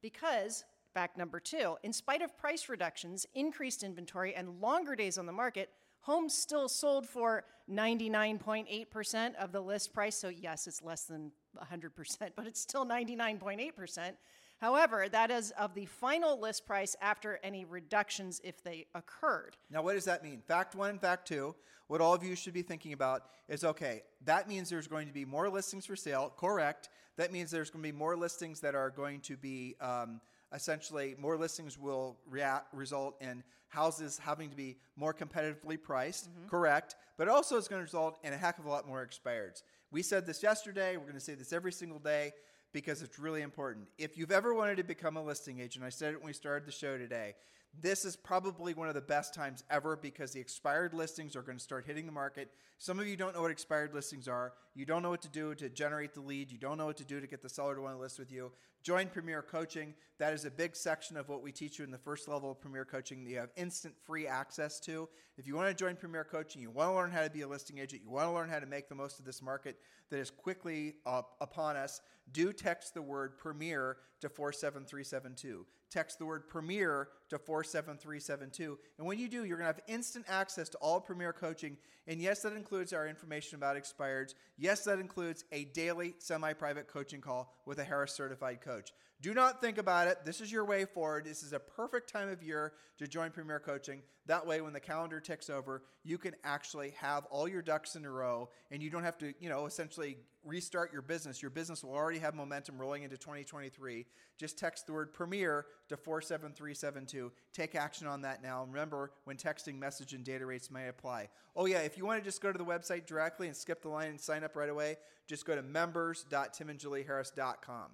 Because, 0.00 0.64
fact 0.94 1.16
number 1.16 1.40
two, 1.40 1.76
in 1.82 1.92
spite 1.92 2.22
of 2.22 2.36
price 2.36 2.68
reductions, 2.68 3.26
increased 3.34 3.82
inventory, 3.82 4.34
and 4.34 4.60
longer 4.60 4.94
days 4.94 5.18
on 5.18 5.26
the 5.26 5.32
market, 5.32 5.70
homes 6.00 6.34
still 6.34 6.68
sold 6.68 7.06
for 7.06 7.44
99.8% 7.70 9.34
of 9.36 9.52
the 9.52 9.60
list 9.60 9.92
price. 9.92 10.16
So, 10.16 10.28
yes, 10.28 10.66
it's 10.66 10.82
less 10.82 11.04
than 11.04 11.32
100%, 11.72 12.30
but 12.36 12.46
it's 12.46 12.60
still 12.60 12.86
99.8%. 12.86 14.12
However, 14.60 15.08
that 15.08 15.30
is 15.30 15.52
of 15.52 15.74
the 15.74 15.86
final 15.86 16.40
list 16.40 16.66
price 16.66 16.96
after 17.00 17.38
any 17.44 17.64
reductions 17.64 18.40
if 18.42 18.62
they 18.62 18.86
occurred. 18.94 19.56
Now, 19.70 19.82
what 19.82 19.94
does 19.94 20.04
that 20.06 20.24
mean? 20.24 20.42
Fact 20.46 20.74
one 20.74 20.90
and 20.90 21.00
fact 21.00 21.28
two, 21.28 21.54
what 21.86 22.00
all 22.00 22.12
of 22.12 22.24
you 22.24 22.34
should 22.34 22.54
be 22.54 22.62
thinking 22.62 22.92
about 22.92 23.26
is 23.48 23.64
okay, 23.64 24.02
that 24.24 24.48
means 24.48 24.68
there's 24.68 24.88
going 24.88 25.06
to 25.06 25.12
be 25.12 25.24
more 25.24 25.48
listings 25.48 25.86
for 25.86 25.94
sale. 25.94 26.32
Correct. 26.36 26.88
That 27.16 27.32
means 27.32 27.50
there's 27.50 27.70
going 27.70 27.82
to 27.82 27.92
be 27.92 27.96
more 27.96 28.16
listings 28.16 28.60
that 28.60 28.74
are 28.74 28.90
going 28.90 29.20
to 29.22 29.36
be 29.36 29.76
um, 29.80 30.20
essentially 30.52 31.14
more 31.18 31.36
listings 31.36 31.78
will 31.78 32.18
rea- 32.28 32.62
result 32.72 33.16
in 33.20 33.42
houses 33.68 34.18
having 34.18 34.50
to 34.50 34.56
be 34.56 34.76
more 34.96 35.12
competitively 35.12 35.80
priced. 35.80 36.30
Mm-hmm. 36.30 36.48
Correct. 36.48 36.96
But 37.16 37.28
also, 37.28 37.56
it's 37.56 37.68
going 37.68 37.80
to 37.80 37.84
result 37.84 38.18
in 38.22 38.32
a 38.32 38.36
heck 38.36 38.58
of 38.58 38.64
a 38.64 38.68
lot 38.68 38.86
more 38.86 39.06
expireds. 39.06 39.62
We 39.90 40.02
said 40.02 40.26
this 40.26 40.42
yesterday. 40.42 40.96
We're 40.96 41.02
going 41.02 41.14
to 41.14 41.20
say 41.20 41.34
this 41.34 41.52
every 41.52 41.72
single 41.72 41.98
day 41.98 42.32
because 42.72 43.02
it's 43.02 43.18
really 43.18 43.42
important. 43.42 43.88
If 43.98 44.16
you've 44.16 44.30
ever 44.30 44.54
wanted 44.54 44.76
to 44.76 44.84
become 44.84 45.16
a 45.16 45.22
listing 45.22 45.60
agent, 45.60 45.84
I 45.84 45.88
said 45.88 46.12
it 46.12 46.18
when 46.18 46.26
we 46.26 46.32
started 46.32 46.66
the 46.66 46.72
show 46.72 46.98
today. 46.98 47.34
This 47.80 48.04
is 48.04 48.16
probably 48.16 48.74
one 48.74 48.88
of 48.88 48.94
the 48.94 49.00
best 49.00 49.34
times 49.34 49.62
ever 49.70 49.96
because 49.96 50.32
the 50.32 50.40
expired 50.40 50.94
listings 50.94 51.36
are 51.36 51.42
going 51.42 51.58
to 51.58 51.62
start 51.62 51.84
hitting 51.86 52.06
the 52.06 52.12
market. 52.12 52.50
Some 52.78 52.98
of 52.98 53.06
you 53.06 53.16
don't 53.16 53.34
know 53.34 53.42
what 53.42 53.50
expired 53.50 53.94
listings 53.94 54.26
are. 54.26 54.52
You 54.74 54.84
don't 54.84 55.02
know 55.02 55.10
what 55.10 55.22
to 55.22 55.28
do 55.28 55.54
to 55.56 55.68
generate 55.68 56.14
the 56.14 56.20
lead. 56.20 56.50
You 56.50 56.58
don't 56.58 56.78
know 56.78 56.86
what 56.86 56.96
to 56.98 57.04
do 57.04 57.20
to 57.20 57.26
get 57.26 57.42
the 57.42 57.48
seller 57.48 57.74
to 57.74 57.80
want 57.80 57.96
to 57.96 58.00
list 58.00 58.18
with 58.18 58.32
you. 58.32 58.52
Join 58.88 59.08
Premier 59.08 59.42
Coaching. 59.42 59.92
That 60.16 60.32
is 60.32 60.46
a 60.46 60.50
big 60.50 60.74
section 60.74 61.18
of 61.18 61.28
what 61.28 61.42
we 61.42 61.52
teach 61.52 61.78
you 61.78 61.84
in 61.84 61.90
the 61.90 61.98
first 61.98 62.26
level 62.26 62.50
of 62.50 62.58
Premier 62.58 62.86
Coaching 62.86 63.22
that 63.22 63.30
you 63.30 63.36
have 63.36 63.50
instant 63.54 63.94
free 64.02 64.26
access 64.26 64.80
to. 64.80 65.10
If 65.36 65.46
you 65.46 65.56
want 65.56 65.68
to 65.68 65.74
join 65.74 65.94
Premier 65.94 66.24
Coaching, 66.24 66.62
you 66.62 66.70
want 66.70 66.88
to 66.88 66.94
learn 66.94 67.10
how 67.10 67.22
to 67.22 67.28
be 67.28 67.42
a 67.42 67.46
listing 67.46 67.76
agent, 67.76 68.00
you 68.02 68.08
want 68.08 68.28
to 68.28 68.32
learn 68.32 68.48
how 68.48 68.58
to 68.58 68.64
make 68.64 68.88
the 68.88 68.94
most 68.94 69.18
of 69.18 69.26
this 69.26 69.42
market 69.42 69.78
that 70.08 70.18
is 70.18 70.30
quickly 70.30 70.94
upon 71.04 71.76
us, 71.76 72.00
do 72.32 72.50
text 72.50 72.94
the 72.94 73.02
word 73.02 73.36
Premier 73.36 73.98
to 74.20 74.30
47372. 74.30 75.66
Text 75.90 76.18
the 76.18 76.26
word 76.26 76.48
Premier 76.48 77.08
to 77.30 77.38
47372. 77.38 78.78
And 78.98 79.06
when 79.06 79.18
you 79.18 79.28
do, 79.28 79.44
you're 79.44 79.56
going 79.56 79.70
to 79.70 79.74
have 79.74 79.80
instant 79.86 80.26
access 80.28 80.68
to 80.70 80.78
all 80.78 81.00
Premier 81.00 81.32
Coaching. 81.32 81.76
And 82.06 82.20
yes, 82.20 82.42
that 82.42 82.52
includes 82.52 82.92
our 82.92 83.06
information 83.06 83.56
about 83.56 83.76
expireds. 83.76 84.34
Yes, 84.56 84.84
that 84.84 84.98
includes 84.98 85.44
a 85.52 85.64
daily 85.66 86.14
semi 86.18 86.52
private 86.52 86.88
coaching 86.88 87.20
call 87.20 87.54
with 87.64 87.78
a 87.78 87.84
Harris 87.84 88.12
certified 88.12 88.60
coach. 88.60 88.77
Do 89.20 89.34
not 89.34 89.60
think 89.60 89.78
about 89.78 90.06
it. 90.06 90.18
This 90.24 90.40
is 90.40 90.52
your 90.52 90.64
way 90.64 90.84
forward. 90.84 91.24
This 91.24 91.42
is 91.42 91.52
a 91.52 91.58
perfect 91.58 92.12
time 92.12 92.28
of 92.28 92.40
year 92.40 92.74
to 92.98 93.08
join 93.08 93.32
Premier 93.32 93.58
Coaching. 93.58 94.00
That 94.26 94.46
way, 94.46 94.60
when 94.60 94.72
the 94.72 94.78
calendar 94.78 95.18
ticks 95.18 95.50
over, 95.50 95.82
you 96.04 96.18
can 96.18 96.36
actually 96.44 96.94
have 97.00 97.26
all 97.26 97.48
your 97.48 97.62
ducks 97.62 97.96
in 97.96 98.04
a 98.04 98.10
row 98.10 98.48
and 98.70 98.80
you 98.80 98.90
don't 98.90 99.02
have 99.02 99.18
to, 99.18 99.34
you 99.40 99.48
know, 99.48 99.66
essentially 99.66 100.18
restart 100.44 100.92
your 100.92 101.02
business. 101.02 101.42
Your 101.42 101.50
business 101.50 101.82
will 101.82 101.94
already 101.94 102.20
have 102.20 102.36
momentum 102.36 102.78
rolling 102.78 103.02
into 103.02 103.16
2023. 103.16 104.06
Just 104.38 104.56
text 104.56 104.86
the 104.86 104.92
word 104.92 105.12
Premier 105.12 105.66
to 105.88 105.96
47372. 105.96 107.32
Take 107.52 107.74
action 107.74 108.06
on 108.06 108.22
that 108.22 108.40
now. 108.40 108.64
Remember, 108.64 109.10
when 109.24 109.36
texting, 109.36 109.80
message 109.80 110.12
and 110.12 110.24
data 110.24 110.46
rates 110.46 110.70
may 110.70 110.86
apply. 110.86 111.28
Oh, 111.56 111.66
yeah, 111.66 111.80
if 111.80 111.98
you 111.98 112.06
want 112.06 112.20
to 112.20 112.24
just 112.24 112.40
go 112.40 112.52
to 112.52 112.58
the 112.58 112.64
website 112.64 113.06
directly 113.06 113.48
and 113.48 113.56
skip 113.56 113.82
the 113.82 113.88
line 113.88 114.10
and 114.10 114.20
sign 114.20 114.44
up 114.44 114.54
right 114.54 114.70
away, 114.70 114.94
just 115.26 115.44
go 115.44 115.56
to 115.56 115.62
members.timandjulieharris.com. 115.62 117.90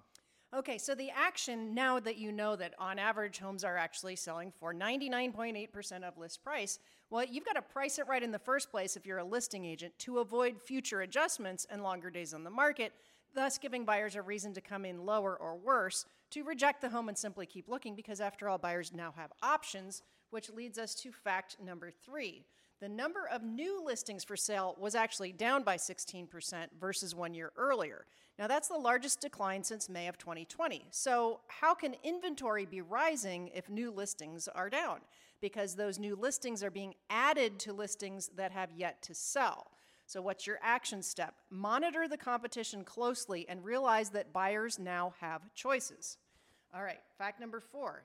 Okay, 0.57 0.79
so 0.79 0.95
the 0.95 1.11
action 1.11 1.75
now 1.75 1.99
that 1.99 2.17
you 2.17 2.31
know 2.31 2.55
that 2.55 2.75
on 2.79 2.97
average 2.97 3.41
homes 3.41 3.65
are 3.65 3.77
actually 3.77 4.15
selling 4.15 4.53
for 4.53 4.73
99.8% 4.73 6.05
of 6.05 6.17
list 6.17 6.45
price, 6.45 6.79
well, 7.11 7.25
you've 7.25 7.45
got 7.45 7.55
to 7.55 7.63
price 7.63 7.99
it 7.99 8.07
right 8.07 8.23
in 8.23 8.31
the 8.31 8.39
first 8.39 8.71
place 8.71 8.97
if 8.97 9.05
you're 9.05 9.19
a 9.19 9.25
listing 9.25 9.65
agent 9.65 9.99
to 9.99 10.21
avoid 10.21 10.63
future 10.63 11.01
adjustments 11.01 11.67
and 11.69 11.83
longer 11.83 12.09
days 12.09 12.33
on 12.33 12.45
the 12.45 12.51
market, 12.51 12.93
thus 13.35 13.59
giving 13.59 13.85
buyers 13.85 14.15
a 14.15 14.23
reason 14.23 14.55
to 14.55 14.61
come 14.61 14.85
in 14.85 15.05
lower 15.05 15.37
or 15.37 15.57
worse 15.57 16.07
to 16.31 16.45
reject 16.45 16.81
the 16.83 16.89
home 16.91 17.09
and 17.09 17.19
simply 17.19 17.47
keep 17.47 17.69
looking 17.69 17.97
because, 17.97 18.21
after 18.21 18.49
all, 18.49 18.57
buyers 18.57 18.93
now 18.95 19.13
have 19.17 19.33
options, 19.43 20.03
which 20.31 20.51
leads 20.51 20.79
us 20.79 20.95
to 20.95 21.11
fact 21.11 21.57
number 21.61 21.91
three. 21.91 22.45
The 22.81 22.89
number 22.89 23.29
of 23.33 23.43
new 23.43 23.83
listings 23.85 24.25
for 24.25 24.37
sale 24.37 24.77
was 24.79 24.95
actually 24.95 25.33
down 25.33 25.63
by 25.63 25.77
16% 25.77 26.67
versus 26.81 27.15
one 27.15 27.35
year 27.35 27.53
earlier. 27.57 28.05
Now, 28.39 28.49
that's 28.49 28.69
the 28.69 28.77
largest 28.77 29.21
decline 29.21 29.63
since 29.63 29.89
May 29.89 30.09
of 30.09 30.19
2020. 30.19 30.87
So, 30.91 31.41
how 31.47 31.73
can 31.75 31.95
inventory 32.03 32.67
be 32.67 32.81
rising 32.81 33.49
if 33.55 33.71
new 33.71 33.93
listings 33.93 34.49
are 34.49 34.69
down? 34.69 34.99
Because 35.41 35.77
those 35.77 36.01
new 36.01 36.17
listings 36.17 36.65
are 36.65 36.71
being 36.71 36.95
added 37.09 37.61
to 37.61 37.73
listings 37.73 38.31
that 38.37 38.51
have 38.51 38.71
yet 38.77 39.03
to 39.03 39.15
sell. 39.15 39.71
So, 40.07 40.21
what's 40.21 40.47
your 40.47 40.59
action 40.63 41.01
step? 41.01 41.37
Monitor 41.49 42.09
the 42.09 42.17
competition 42.17 42.83
closely 42.83 43.47
and 43.49 43.65
realize 43.65 44.11
that 44.11 44.33
buyers 44.33 44.81
now 44.81 45.15
have 45.21 45.43
choices. 45.55 46.19
All 46.75 46.83
right, 46.83 47.01
fact 47.17 47.41
number 47.41 47.61
four 47.61 48.03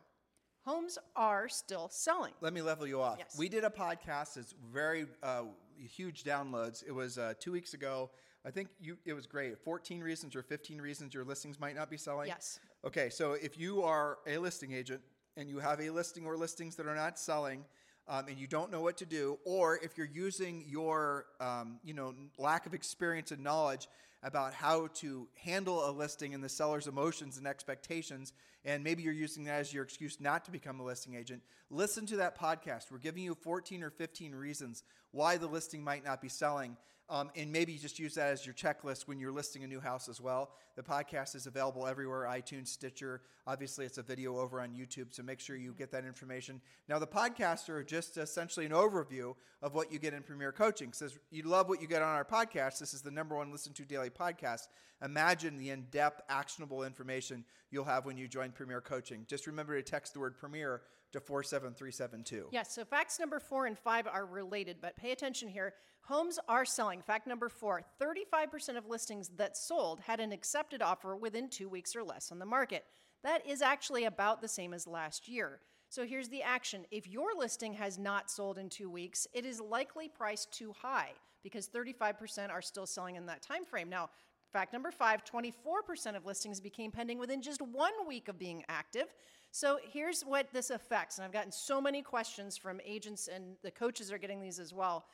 homes 0.65 0.97
are 1.15 1.49
still 1.49 1.89
selling. 1.89 2.33
Let 2.41 2.53
me 2.53 2.61
level 2.61 2.87
you 2.87 3.01
off. 3.01 3.17
Yes. 3.19 3.35
We 3.37 3.49
did 3.49 3.63
a 3.63 3.69
podcast. 3.69 4.37
It's 4.37 4.53
very 4.71 5.05
uh, 5.23 5.43
huge 5.77 6.23
downloads. 6.23 6.83
It 6.87 6.91
was 6.91 7.17
uh, 7.17 7.33
two 7.39 7.51
weeks 7.51 7.73
ago. 7.73 8.09
I 8.45 8.51
think 8.51 8.69
you. 8.79 8.97
It 9.05 9.13
was 9.13 9.25
great. 9.25 9.57
14 9.59 10.01
reasons 10.01 10.35
or 10.35 10.43
15 10.43 10.79
reasons 10.79 11.13
your 11.13 11.25
listings 11.25 11.59
might 11.59 11.75
not 11.75 11.89
be 11.89 11.97
selling. 11.97 12.27
Yes. 12.27 12.59
Okay, 12.85 13.09
so 13.09 13.33
if 13.33 13.57
you 13.57 13.83
are 13.83 14.19
a 14.25 14.37
listing 14.37 14.71
agent 14.71 15.01
and 15.35 15.49
you 15.49 15.59
have 15.59 15.81
a 15.81 15.89
listing 15.89 16.25
or 16.25 16.37
listings 16.37 16.75
that 16.77 16.87
are 16.87 16.95
not 16.95 17.19
selling, 17.19 17.65
um, 18.09 18.27
and 18.27 18.39
you 18.39 18.47
don't 18.47 18.71
know 18.71 18.81
what 18.81 18.97
to 18.97 19.05
do, 19.05 19.37
or 19.45 19.79
if 19.83 19.95
you're 19.95 20.07
using 20.07 20.65
your, 20.67 21.27
um, 21.39 21.79
you 21.83 21.93
know, 21.93 22.15
lack 22.39 22.65
of 22.65 22.73
experience 22.73 23.31
and 23.31 23.43
knowledge 23.43 23.87
about 24.23 24.53
how 24.53 24.87
to 24.87 25.27
handle 25.35 25.87
a 25.87 25.91
listing 25.91 26.33
and 26.33 26.43
the 26.43 26.49
seller's 26.49 26.87
emotions 26.87 27.37
and 27.37 27.47
expectations, 27.47 28.33
and 28.65 28.83
maybe 28.83 29.03
you're 29.03 29.13
using 29.13 29.43
that 29.45 29.59
as 29.59 29.73
your 29.73 29.83
excuse 29.83 30.19
not 30.19 30.43
to 30.43 30.51
become 30.51 30.79
a 30.79 30.83
listing 30.83 31.13
agent, 31.15 31.41
listen 31.69 32.05
to 32.07 32.17
that 32.17 32.37
podcast. 32.37 32.91
We're 32.91 32.97
giving 32.97 33.23
you 33.23 33.35
14 33.35 33.83
or 33.83 33.91
15 33.91 34.33
reasons 34.33 34.83
why 35.11 35.37
the 35.37 35.47
listing 35.47 35.83
might 35.83 36.03
not 36.03 36.19
be 36.19 36.29
selling. 36.29 36.77
Um, 37.09 37.31
and 37.35 37.51
maybe 37.51 37.75
just 37.77 37.97
use 37.97 38.13
that 38.15 38.27
as 38.27 38.45
your 38.45 38.53
checklist 38.53 39.07
when 39.07 39.19
you're 39.19 39.31
listing 39.31 39.63
a 39.63 39.67
new 39.67 39.79
house 39.79 40.07
as 40.07 40.21
well. 40.21 40.51
The 40.75 40.83
podcast 40.83 41.35
is 41.35 41.47
available 41.47 41.87
everywhere 41.87 42.27
iTunes, 42.29 42.67
Stitcher. 42.67 43.21
Obviously, 43.47 43.83
it's 43.85 43.97
a 43.97 44.03
video 44.03 44.37
over 44.37 44.61
on 44.61 44.69
YouTube, 44.69 45.07
so 45.09 45.23
make 45.23 45.39
sure 45.39 45.55
you 45.55 45.73
get 45.73 45.91
that 45.91 46.05
information. 46.05 46.61
Now, 46.87 46.99
the 46.99 47.07
podcasts 47.07 47.67
are 47.67 47.83
just 47.83 48.17
essentially 48.17 48.67
an 48.67 48.73
overview 48.73 49.33
of 49.63 49.73
what 49.73 49.91
you 49.91 49.97
get 49.97 50.13
in 50.13 50.21
Premier 50.21 50.51
Coaching. 50.51 50.93
Says 50.93 51.17
you 51.31 51.43
love 51.43 51.67
what 51.67 51.81
you 51.81 51.87
get 51.87 52.03
on 52.03 52.15
our 52.15 52.23
podcast. 52.23 52.77
This 52.77 52.93
is 52.93 53.01
the 53.01 53.09
number 53.09 53.35
one 53.35 53.51
listen 53.51 53.73
to 53.73 53.85
daily 53.85 54.11
podcast. 54.11 54.67
Imagine 55.03 55.57
the 55.57 55.71
in 55.71 55.87
depth, 55.89 56.21
actionable 56.29 56.83
information 56.83 57.43
you'll 57.71 57.85
have 57.85 58.05
when 58.05 58.17
you 58.17 58.27
join 58.27 58.51
Premier 58.51 58.81
Coaching. 58.81 59.25
Just 59.27 59.47
remember 59.47 59.75
to 59.75 59.81
text 59.81 60.13
the 60.13 60.19
word 60.19 60.37
Premier 60.37 60.81
to 61.11 61.19
47372. 61.19 62.47
Yes, 62.51 62.73
so 62.73 62.85
facts 62.85 63.19
number 63.19 63.39
four 63.39 63.65
and 63.65 63.77
five 63.77 64.07
are 64.07 64.25
related, 64.25 64.77
but 64.81 64.95
pay 64.95 65.11
attention 65.11 65.47
here. 65.47 65.73
Homes 66.01 66.39
are 66.47 66.65
selling. 66.65 67.01
Fact 67.01 67.27
number 67.27 67.49
four 67.49 67.83
35% 68.01 68.77
of 68.77 68.87
listings 68.87 69.29
that 69.37 69.57
sold 69.57 69.99
had 69.99 70.19
an 70.19 70.31
accepted 70.31 70.81
offer 70.81 71.15
within 71.15 71.49
two 71.49 71.69
weeks 71.69 71.95
or 71.95 72.03
less 72.03 72.31
on 72.31 72.39
the 72.39 72.45
market. 72.45 72.85
That 73.23 73.45
is 73.45 73.61
actually 73.61 74.05
about 74.05 74.41
the 74.41 74.47
same 74.47 74.73
as 74.73 74.87
last 74.87 75.27
year. 75.27 75.59
So 75.89 76.05
here's 76.05 76.29
the 76.29 76.43
action. 76.43 76.85
If 76.91 77.07
your 77.07 77.29
listing 77.35 77.73
has 77.73 77.97
not 77.97 78.29
sold 78.29 78.57
in 78.57 78.69
two 78.69 78.89
weeks, 78.89 79.27
it 79.33 79.45
is 79.45 79.59
likely 79.59 80.07
priced 80.07 80.51
too 80.51 80.73
high 80.79 81.11
because 81.43 81.67
35% 81.67 82.49
are 82.49 82.61
still 82.61 82.85
selling 82.85 83.15
in 83.15 83.25
that 83.25 83.41
time 83.41 83.65
frame. 83.65 83.89
Now, 83.89 84.09
fact 84.53 84.71
number 84.71 84.91
five 84.91 85.23
24% 85.25 86.15
of 86.15 86.25
listings 86.25 86.59
became 86.59 86.91
pending 86.91 87.17
within 87.17 87.41
just 87.41 87.61
one 87.61 87.93
week 88.07 88.27
of 88.27 88.37
being 88.37 88.63
active. 88.69 89.07
So 89.51 89.79
here's 89.91 90.21
what 90.21 90.47
this 90.53 90.69
affects, 90.69 91.17
and 91.17 91.25
I've 91.25 91.31
gotten 91.31 91.51
so 91.51 91.81
many 91.81 92.01
questions 92.01 92.55
from 92.55 92.79
agents, 92.85 93.27
and 93.27 93.55
the 93.63 93.71
coaches 93.71 94.11
are 94.11 94.17
getting 94.17 94.41
these 94.41 94.59
as 94.59 94.73
well. 94.73 95.05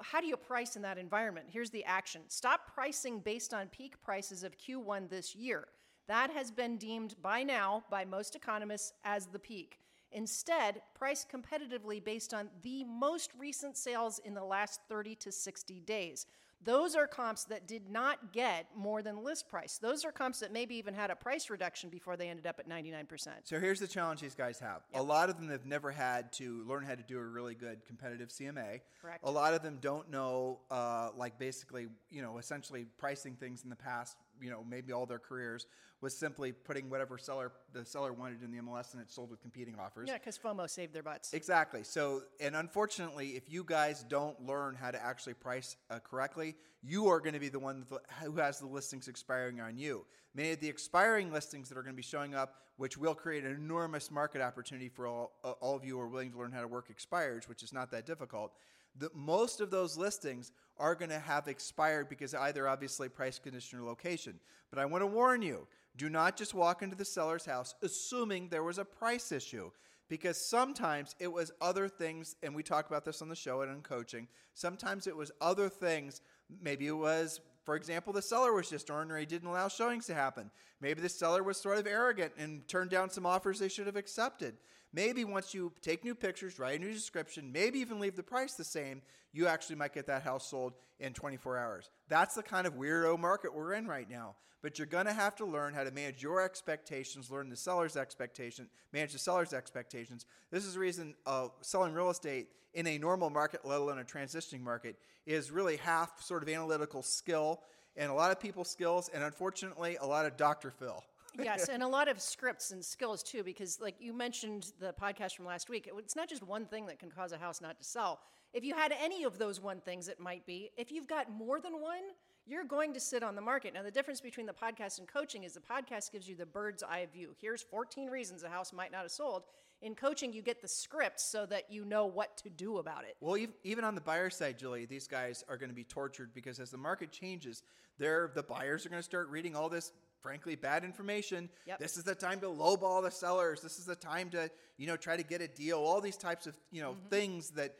How 0.00 0.20
do 0.20 0.26
you 0.26 0.36
price 0.36 0.74
in 0.74 0.82
that 0.82 0.98
environment? 0.98 1.46
Here's 1.48 1.70
the 1.70 1.84
action 1.84 2.22
stop 2.28 2.74
pricing 2.74 3.20
based 3.20 3.54
on 3.54 3.68
peak 3.68 4.00
prices 4.02 4.42
of 4.42 4.56
Q1 4.58 5.08
this 5.08 5.36
year. 5.36 5.68
That 6.08 6.30
has 6.30 6.50
been 6.50 6.76
deemed 6.76 7.14
by 7.22 7.44
now 7.44 7.84
by 7.90 8.04
most 8.04 8.34
economists 8.34 8.92
as 9.04 9.26
the 9.26 9.38
peak. 9.38 9.78
Instead, 10.10 10.82
price 10.94 11.24
competitively 11.32 12.02
based 12.02 12.34
on 12.34 12.48
the 12.62 12.84
most 12.84 13.30
recent 13.38 13.76
sales 13.76 14.20
in 14.24 14.34
the 14.34 14.44
last 14.44 14.80
30 14.88 15.14
to 15.16 15.32
60 15.32 15.80
days. 15.80 16.26
Those 16.64 16.94
are 16.94 17.06
comps 17.06 17.44
that 17.44 17.66
did 17.66 17.90
not 17.90 18.32
get 18.32 18.66
more 18.76 19.02
than 19.02 19.22
list 19.22 19.48
price. 19.48 19.78
Those 19.78 20.04
are 20.04 20.12
comps 20.12 20.40
that 20.40 20.52
maybe 20.52 20.74
even 20.76 20.94
had 20.94 21.10
a 21.10 21.16
price 21.16 21.50
reduction 21.50 21.90
before 21.90 22.16
they 22.16 22.28
ended 22.28 22.46
up 22.46 22.58
at 22.58 22.68
99%. 22.68 23.28
So 23.44 23.60
here's 23.60 23.80
the 23.80 23.86
challenge 23.86 24.20
these 24.20 24.34
guys 24.34 24.58
have. 24.60 24.82
Yep. 24.92 25.00
A 25.00 25.02
lot 25.02 25.30
of 25.30 25.38
them 25.38 25.50
have 25.50 25.66
never 25.66 25.90
had 25.90 26.32
to 26.34 26.64
learn 26.64 26.84
how 26.84 26.94
to 26.94 27.02
do 27.02 27.18
a 27.18 27.22
really 27.22 27.54
good 27.54 27.84
competitive 27.86 28.28
CMA. 28.28 28.80
Correct. 29.00 29.20
A 29.24 29.30
lot 29.30 29.54
of 29.54 29.62
them 29.62 29.78
don't 29.80 30.10
know, 30.10 30.60
uh, 30.70 31.10
like 31.16 31.38
basically, 31.38 31.88
you 32.10 32.22
know, 32.22 32.38
essentially 32.38 32.86
pricing 32.98 33.34
things 33.34 33.64
in 33.64 33.70
the 33.70 33.76
past, 33.76 34.16
you 34.40 34.50
know, 34.50 34.64
maybe 34.68 34.92
all 34.92 35.06
their 35.06 35.18
careers 35.18 35.66
was 36.00 36.16
simply 36.16 36.52
putting 36.52 36.90
whatever 36.90 37.16
seller 37.16 37.52
the 37.72 37.84
seller 37.84 38.12
wanted 38.12 38.42
in 38.42 38.50
the 38.50 38.58
MLS 38.58 38.92
and 38.92 39.02
it 39.02 39.10
sold 39.10 39.30
with 39.30 39.40
competing 39.40 39.76
offers. 39.78 40.08
Yeah, 40.08 40.18
because 40.18 40.38
FOMO 40.38 40.68
saved 40.68 40.92
their 40.92 41.02
butts. 41.02 41.32
Exactly. 41.32 41.82
So, 41.82 42.22
and 42.40 42.54
unfortunately, 42.54 43.30
if 43.30 43.50
you 43.50 43.64
guys 43.64 44.04
don't 44.08 44.38
learn 44.44 44.74
how 44.74 44.90
to 44.90 45.02
actually 45.02 45.34
price 45.34 45.76
uh, 45.90 45.98
correctly, 46.00 46.56
you 46.82 47.08
are 47.08 47.20
going 47.20 47.32
to 47.32 47.40
be 47.40 47.48
the 47.48 47.58
one 47.58 47.86
who 48.22 48.36
has 48.36 48.60
the 48.60 48.66
listings 48.66 49.08
expiring 49.08 49.60
on 49.60 49.78
you. 49.78 50.04
Many 50.34 50.52
of 50.52 50.60
the 50.60 50.68
expiring 50.68 51.32
listings 51.32 51.68
that 51.68 51.78
are 51.78 51.82
going 51.82 51.94
to 51.94 51.96
be 51.96 52.02
showing 52.02 52.34
up, 52.34 52.56
which 52.76 52.98
will 52.98 53.14
create 53.14 53.44
an 53.44 53.54
enormous 53.54 54.10
market 54.10 54.42
opportunity 54.42 54.88
for 54.88 55.06
all, 55.06 55.32
uh, 55.44 55.52
all 55.60 55.76
of 55.76 55.84
you 55.84 55.94
who 55.94 56.00
are 56.00 56.08
willing 56.08 56.32
to 56.32 56.38
learn 56.38 56.52
how 56.52 56.60
to 56.60 56.68
work 56.68 56.90
expires, 56.90 57.48
which 57.48 57.62
is 57.62 57.72
not 57.72 57.90
that 57.92 58.04
difficult. 58.04 58.52
The, 58.96 59.10
most 59.14 59.60
of 59.60 59.70
those 59.70 59.96
listings 59.96 60.52
are 60.78 60.94
going 60.94 61.10
to 61.10 61.18
have 61.18 61.48
expired 61.48 62.08
because 62.08 62.34
either 62.34 62.68
obviously 62.68 63.08
price, 63.08 63.38
condition, 63.38 63.78
or 63.78 63.82
location. 63.82 64.38
But 64.70 64.78
I 64.78 64.86
want 64.86 65.02
to 65.02 65.06
warn 65.06 65.42
you 65.42 65.66
do 65.96 66.08
not 66.08 66.36
just 66.36 66.54
walk 66.54 66.82
into 66.82 66.96
the 66.96 67.04
seller's 67.04 67.44
house 67.44 67.74
assuming 67.82 68.48
there 68.48 68.64
was 68.64 68.78
a 68.78 68.84
price 68.84 69.30
issue 69.30 69.70
because 70.08 70.36
sometimes 70.36 71.14
it 71.18 71.32
was 71.32 71.50
other 71.60 71.88
things, 71.88 72.36
and 72.42 72.54
we 72.54 72.62
talk 72.62 72.86
about 72.88 73.04
this 73.04 73.22
on 73.22 73.28
the 73.28 73.34
show 73.34 73.62
and 73.62 73.72
in 73.72 73.80
coaching. 73.80 74.28
Sometimes 74.52 75.06
it 75.06 75.16
was 75.16 75.32
other 75.40 75.68
things. 75.68 76.20
Maybe 76.62 76.86
it 76.86 76.92
was, 76.92 77.40
for 77.64 77.74
example, 77.74 78.12
the 78.12 78.22
seller 78.22 78.52
was 78.52 78.68
just 78.68 78.90
ornery, 78.90 79.24
didn't 79.24 79.48
allow 79.48 79.68
showings 79.68 80.06
to 80.06 80.14
happen. 80.14 80.50
Maybe 80.80 81.00
the 81.00 81.08
seller 81.08 81.42
was 81.42 81.56
sort 81.56 81.78
of 81.78 81.86
arrogant 81.86 82.32
and 82.36 82.66
turned 82.68 82.90
down 82.90 83.08
some 83.08 83.24
offers 83.24 83.58
they 83.58 83.68
should 83.68 83.86
have 83.86 83.96
accepted. 83.96 84.56
Maybe 84.94 85.24
once 85.24 85.52
you 85.52 85.72
take 85.82 86.04
new 86.04 86.14
pictures, 86.14 86.60
write 86.60 86.78
a 86.78 86.82
new 86.82 86.92
description, 86.92 87.50
maybe 87.50 87.80
even 87.80 87.98
leave 87.98 88.14
the 88.14 88.22
price 88.22 88.54
the 88.54 88.62
same, 88.62 89.02
you 89.32 89.48
actually 89.48 89.74
might 89.74 89.92
get 89.92 90.06
that 90.06 90.22
house 90.22 90.48
sold 90.48 90.74
in 91.00 91.12
24 91.12 91.58
hours. 91.58 91.90
That's 92.08 92.36
the 92.36 92.44
kind 92.44 92.64
of 92.64 92.74
weirdo 92.74 93.18
market 93.18 93.52
we're 93.52 93.72
in 93.72 93.88
right 93.88 94.08
now. 94.08 94.36
But 94.62 94.78
you're 94.78 94.86
going 94.86 95.06
to 95.06 95.12
have 95.12 95.34
to 95.36 95.44
learn 95.44 95.74
how 95.74 95.82
to 95.82 95.90
manage 95.90 96.22
your 96.22 96.40
expectations, 96.40 97.28
learn 97.28 97.48
the 97.48 97.56
seller's 97.56 97.96
expectation, 97.96 98.68
manage 98.92 99.12
the 99.12 99.18
seller's 99.18 99.52
expectations. 99.52 100.26
This 100.52 100.64
is 100.64 100.74
the 100.74 100.80
reason 100.80 101.16
uh, 101.26 101.48
selling 101.60 101.92
real 101.92 102.10
estate 102.10 102.46
in 102.72 102.86
a 102.86 102.96
normal 102.96 103.30
market, 103.30 103.60
let 103.64 103.80
alone 103.80 103.98
a 103.98 104.04
transitioning 104.04 104.62
market, 104.62 104.96
is 105.26 105.50
really 105.50 105.76
half 105.76 106.22
sort 106.22 106.44
of 106.44 106.48
analytical 106.48 107.02
skill 107.02 107.60
and 107.96 108.10
a 108.10 108.14
lot 108.14 108.30
of 108.30 108.40
people 108.40 108.64
skills, 108.64 109.08
and 109.12 109.22
unfortunately, 109.22 109.96
a 110.00 110.06
lot 110.06 110.26
of 110.26 110.36
Dr. 110.36 110.70
Phil. 110.70 111.02
Yes, 111.38 111.68
and 111.72 111.82
a 111.82 111.88
lot 111.88 112.08
of 112.08 112.20
scripts 112.20 112.70
and 112.70 112.84
skills 112.84 113.22
too, 113.22 113.42
because 113.42 113.80
like 113.80 113.96
you 113.98 114.12
mentioned 114.12 114.72
the 114.80 114.94
podcast 115.00 115.36
from 115.36 115.46
last 115.46 115.68
week, 115.68 115.90
it's 115.98 116.16
not 116.16 116.28
just 116.28 116.42
one 116.42 116.66
thing 116.66 116.86
that 116.86 116.98
can 116.98 117.10
cause 117.10 117.32
a 117.32 117.38
house 117.38 117.60
not 117.60 117.78
to 117.78 117.84
sell. 117.84 118.20
If 118.52 118.64
you 118.64 118.74
had 118.74 118.94
any 119.02 119.24
of 119.24 119.38
those 119.38 119.60
one 119.60 119.80
things, 119.80 120.08
it 120.08 120.20
might 120.20 120.46
be. 120.46 120.70
If 120.76 120.92
you've 120.92 121.08
got 121.08 121.30
more 121.30 121.60
than 121.60 121.80
one, 121.80 122.02
you're 122.46 122.64
going 122.64 122.92
to 122.92 123.00
sit 123.00 123.22
on 123.22 123.34
the 123.34 123.40
market. 123.40 123.74
Now, 123.74 123.82
the 123.82 123.90
difference 123.90 124.20
between 124.20 124.46
the 124.46 124.52
podcast 124.52 124.98
and 124.98 125.08
coaching 125.08 125.44
is 125.44 125.54
the 125.54 125.60
podcast 125.60 126.12
gives 126.12 126.28
you 126.28 126.36
the 126.36 126.46
bird's 126.46 126.82
eye 126.82 127.06
view. 127.12 127.34
Here's 127.40 127.62
14 127.62 128.10
reasons 128.10 128.42
a 128.42 128.48
house 128.48 128.72
might 128.72 128.92
not 128.92 129.02
have 129.02 129.10
sold. 129.10 129.44
In 129.82 129.94
coaching, 129.94 130.32
you 130.32 130.40
get 130.40 130.62
the 130.62 130.68
script 130.68 131.20
so 131.20 131.46
that 131.46 131.70
you 131.70 131.84
know 131.84 132.06
what 132.06 132.36
to 132.38 132.50
do 132.50 132.78
about 132.78 133.04
it. 133.04 133.16
Well, 133.20 133.36
even 133.64 133.84
on 133.84 133.94
the 133.94 134.00
buyer 134.00 134.30
side, 134.30 134.58
Julie, 134.58 134.86
these 134.86 135.08
guys 135.08 135.44
are 135.48 135.56
going 135.56 135.68
to 135.68 135.74
be 135.74 135.84
tortured 135.84 136.32
because 136.34 136.60
as 136.60 136.70
the 136.70 136.78
market 136.78 137.10
changes, 137.10 137.62
they're, 137.98 138.30
the 138.34 138.42
buyers 138.42 138.86
are 138.86 138.88
going 138.88 139.00
to 139.00 139.04
start 139.04 139.28
reading 139.30 139.56
all 139.56 139.68
this 139.68 139.92
frankly 140.24 140.56
bad 140.56 140.82
information. 140.82 141.50
Yep. 141.66 141.78
This 141.78 141.96
is 141.96 142.02
the 142.02 142.14
time 142.14 142.40
to 142.40 142.46
lowball 142.46 143.02
the 143.04 143.10
sellers. 143.10 143.60
This 143.60 143.78
is 143.78 143.84
the 143.84 143.94
time 143.94 144.30
to 144.30 144.50
you 144.78 144.86
know 144.88 144.96
try 144.96 145.16
to 145.16 145.22
get 145.22 145.40
a 145.40 145.48
deal. 145.48 145.78
All 145.78 146.00
these 146.00 146.16
types 146.16 146.46
of 146.46 146.56
you 146.72 146.82
know 146.82 146.92
mm-hmm. 146.92 147.08
things 147.10 147.50
that 147.50 147.76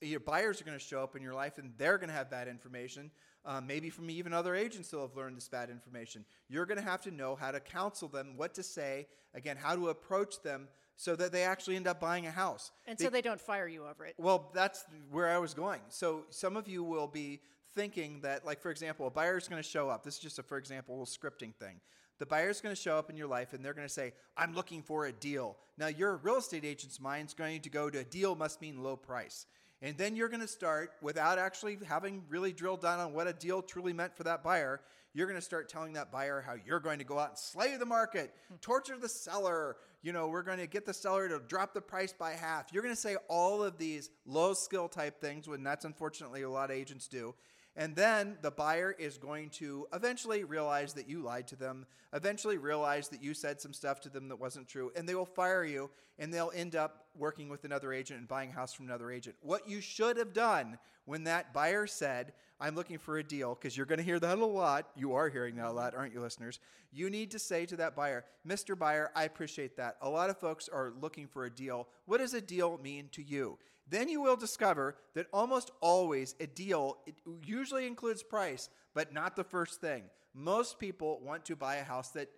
your 0.00 0.20
buyers 0.20 0.60
are 0.60 0.64
going 0.64 0.78
to 0.78 0.84
show 0.84 1.02
up 1.02 1.16
in 1.16 1.22
your 1.22 1.34
life, 1.34 1.58
and 1.58 1.72
they're 1.76 1.98
going 1.98 2.08
to 2.08 2.14
have 2.14 2.30
bad 2.30 2.48
information 2.48 3.10
um, 3.44 3.66
maybe 3.66 3.90
from 3.90 4.10
even 4.10 4.32
other 4.32 4.54
agents 4.54 4.90
who 4.90 5.00
have 5.00 5.16
learned 5.16 5.36
this 5.36 5.48
bad 5.48 5.70
information. 5.70 6.24
You're 6.48 6.66
going 6.66 6.78
to 6.78 6.84
have 6.84 7.02
to 7.02 7.10
know 7.10 7.34
how 7.34 7.50
to 7.50 7.60
counsel 7.60 8.08
them, 8.08 8.34
what 8.36 8.54
to 8.54 8.62
say, 8.62 9.06
again, 9.34 9.56
how 9.56 9.74
to 9.74 9.88
approach 9.88 10.42
them 10.42 10.68
so 10.96 11.14
that 11.16 11.32
they 11.32 11.42
actually 11.44 11.76
end 11.76 11.86
up 11.86 12.00
buying 12.00 12.26
a 12.26 12.30
house. 12.30 12.72
And 12.86 12.98
so 12.98 13.08
they 13.08 13.22
don't 13.22 13.40
fire 13.40 13.68
you 13.68 13.86
over 13.86 14.04
it. 14.04 14.14
Well, 14.18 14.50
that's 14.52 14.84
where 15.10 15.28
I 15.28 15.38
was 15.38 15.54
going. 15.54 15.80
So 15.88 16.24
some 16.30 16.56
of 16.56 16.68
you 16.68 16.82
will 16.82 17.06
be 17.06 17.40
thinking 17.78 18.20
that, 18.22 18.44
like, 18.44 18.60
for 18.60 18.72
example, 18.72 19.06
a 19.06 19.10
buyer 19.10 19.38
is 19.38 19.46
going 19.46 19.62
to 19.62 19.68
show 19.68 19.88
up. 19.88 20.02
This 20.02 20.14
is 20.14 20.20
just 20.20 20.40
a, 20.40 20.42
for 20.42 20.58
example, 20.58 21.00
a 21.00 21.06
scripting 21.06 21.54
thing. 21.54 21.76
The 22.18 22.26
buyer 22.26 22.48
is 22.48 22.60
going 22.60 22.74
to 22.74 22.80
show 22.80 22.96
up 22.98 23.08
in 23.08 23.16
your 23.16 23.28
life 23.28 23.52
and 23.52 23.64
they're 23.64 23.72
going 23.72 23.86
to 23.86 23.92
say, 23.92 24.14
I'm 24.36 24.52
looking 24.52 24.82
for 24.82 25.06
a 25.06 25.12
deal. 25.12 25.56
Now, 25.78 25.86
your 25.86 26.16
real 26.16 26.38
estate 26.38 26.64
agent's 26.64 27.00
mind 27.00 27.28
is 27.28 27.34
going 27.34 27.60
to 27.60 27.70
go 27.70 27.88
to 27.88 28.00
a 28.00 28.04
deal 28.04 28.34
must 28.34 28.60
mean 28.60 28.82
low 28.82 28.96
price. 28.96 29.46
And 29.80 29.96
then 29.96 30.16
you're 30.16 30.28
going 30.28 30.40
to 30.40 30.48
start, 30.48 30.90
without 31.00 31.38
actually 31.38 31.78
having 31.86 32.24
really 32.28 32.52
drilled 32.52 32.82
down 32.82 32.98
on 32.98 33.12
what 33.12 33.28
a 33.28 33.32
deal 33.32 33.62
truly 33.62 33.92
meant 33.92 34.16
for 34.16 34.24
that 34.24 34.42
buyer, 34.42 34.80
you're 35.14 35.28
going 35.28 35.38
to 35.38 35.44
start 35.44 35.68
telling 35.68 35.92
that 35.92 36.10
buyer 36.10 36.42
how 36.44 36.54
you're 36.66 36.80
going 36.80 36.98
to 36.98 37.04
go 37.04 37.20
out 37.20 37.28
and 37.28 37.38
slay 37.38 37.76
the 37.76 37.86
market, 37.86 38.34
hmm. 38.48 38.56
torture 38.60 38.98
the 38.98 39.08
seller. 39.08 39.76
You 40.02 40.12
know, 40.12 40.26
we're 40.26 40.42
going 40.42 40.58
to 40.58 40.66
get 40.66 40.84
the 40.84 40.94
seller 40.94 41.28
to 41.28 41.40
drop 41.46 41.74
the 41.74 41.80
price 41.80 42.12
by 42.12 42.32
half. 42.32 42.72
You're 42.72 42.82
going 42.82 42.94
to 42.94 43.00
say 43.00 43.16
all 43.28 43.62
of 43.62 43.78
these 43.78 44.10
low 44.26 44.52
skill 44.54 44.88
type 44.88 45.20
things, 45.20 45.46
when 45.46 45.62
that's 45.62 45.84
unfortunately 45.84 46.42
a 46.42 46.50
lot 46.50 46.70
of 46.70 46.76
agents 46.76 47.06
do. 47.06 47.36
And 47.78 47.94
then 47.94 48.36
the 48.42 48.50
buyer 48.50 48.94
is 48.98 49.18
going 49.18 49.50
to 49.50 49.86
eventually 49.92 50.42
realize 50.42 50.94
that 50.94 51.08
you 51.08 51.22
lied 51.22 51.46
to 51.46 51.56
them, 51.56 51.86
eventually 52.12 52.58
realize 52.58 53.08
that 53.10 53.22
you 53.22 53.34
said 53.34 53.60
some 53.60 53.72
stuff 53.72 54.00
to 54.00 54.08
them 54.08 54.28
that 54.28 54.40
wasn't 54.40 54.66
true, 54.66 54.90
and 54.96 55.08
they 55.08 55.14
will 55.14 55.24
fire 55.24 55.64
you 55.64 55.88
and 56.18 56.34
they'll 56.34 56.50
end 56.56 56.74
up 56.74 57.06
working 57.16 57.48
with 57.48 57.62
another 57.62 57.92
agent 57.92 58.18
and 58.18 58.26
buying 58.26 58.50
a 58.50 58.52
house 58.52 58.74
from 58.74 58.86
another 58.86 59.12
agent. 59.12 59.36
What 59.42 59.68
you 59.68 59.80
should 59.80 60.16
have 60.16 60.32
done 60.32 60.76
when 61.04 61.22
that 61.24 61.54
buyer 61.54 61.86
said, 61.86 62.32
I'm 62.60 62.74
looking 62.74 62.98
for 62.98 63.18
a 63.18 63.22
deal, 63.22 63.54
because 63.54 63.76
you're 63.76 63.86
going 63.86 64.00
to 64.00 64.04
hear 64.04 64.18
that 64.18 64.38
a 64.38 64.44
lot. 64.44 64.88
You 64.96 65.14
are 65.14 65.28
hearing 65.28 65.54
that 65.56 65.66
a 65.66 65.72
lot, 65.72 65.94
aren't 65.94 66.12
you, 66.12 66.20
listeners? 66.20 66.58
You 66.92 67.08
need 67.10 67.30
to 67.30 67.38
say 67.38 67.64
to 67.66 67.76
that 67.76 67.94
buyer, 67.94 68.24
Mr. 68.46 68.76
Buyer, 68.76 69.12
I 69.14 69.22
appreciate 69.22 69.76
that. 69.76 69.98
A 70.02 70.08
lot 70.08 70.30
of 70.30 70.38
folks 70.38 70.68
are 70.68 70.92
looking 71.00 71.28
for 71.28 71.44
a 71.44 71.50
deal. 71.50 71.86
What 72.06 72.18
does 72.18 72.34
a 72.34 72.40
deal 72.40 72.80
mean 72.82 73.08
to 73.12 73.22
you? 73.22 73.56
Then 73.90 74.08
you 74.08 74.20
will 74.20 74.36
discover 74.36 74.96
that 75.14 75.26
almost 75.32 75.70
always 75.80 76.34
a 76.40 76.46
deal 76.46 76.98
usually 77.44 77.86
includes 77.86 78.22
price, 78.22 78.68
but 78.94 79.12
not 79.12 79.36
the 79.36 79.44
first 79.44 79.80
thing. 79.80 80.04
Most 80.34 80.78
people 80.78 81.20
want 81.22 81.44
to 81.46 81.56
buy 81.56 81.76
a 81.76 81.84
house 81.84 82.10
that, 82.10 82.28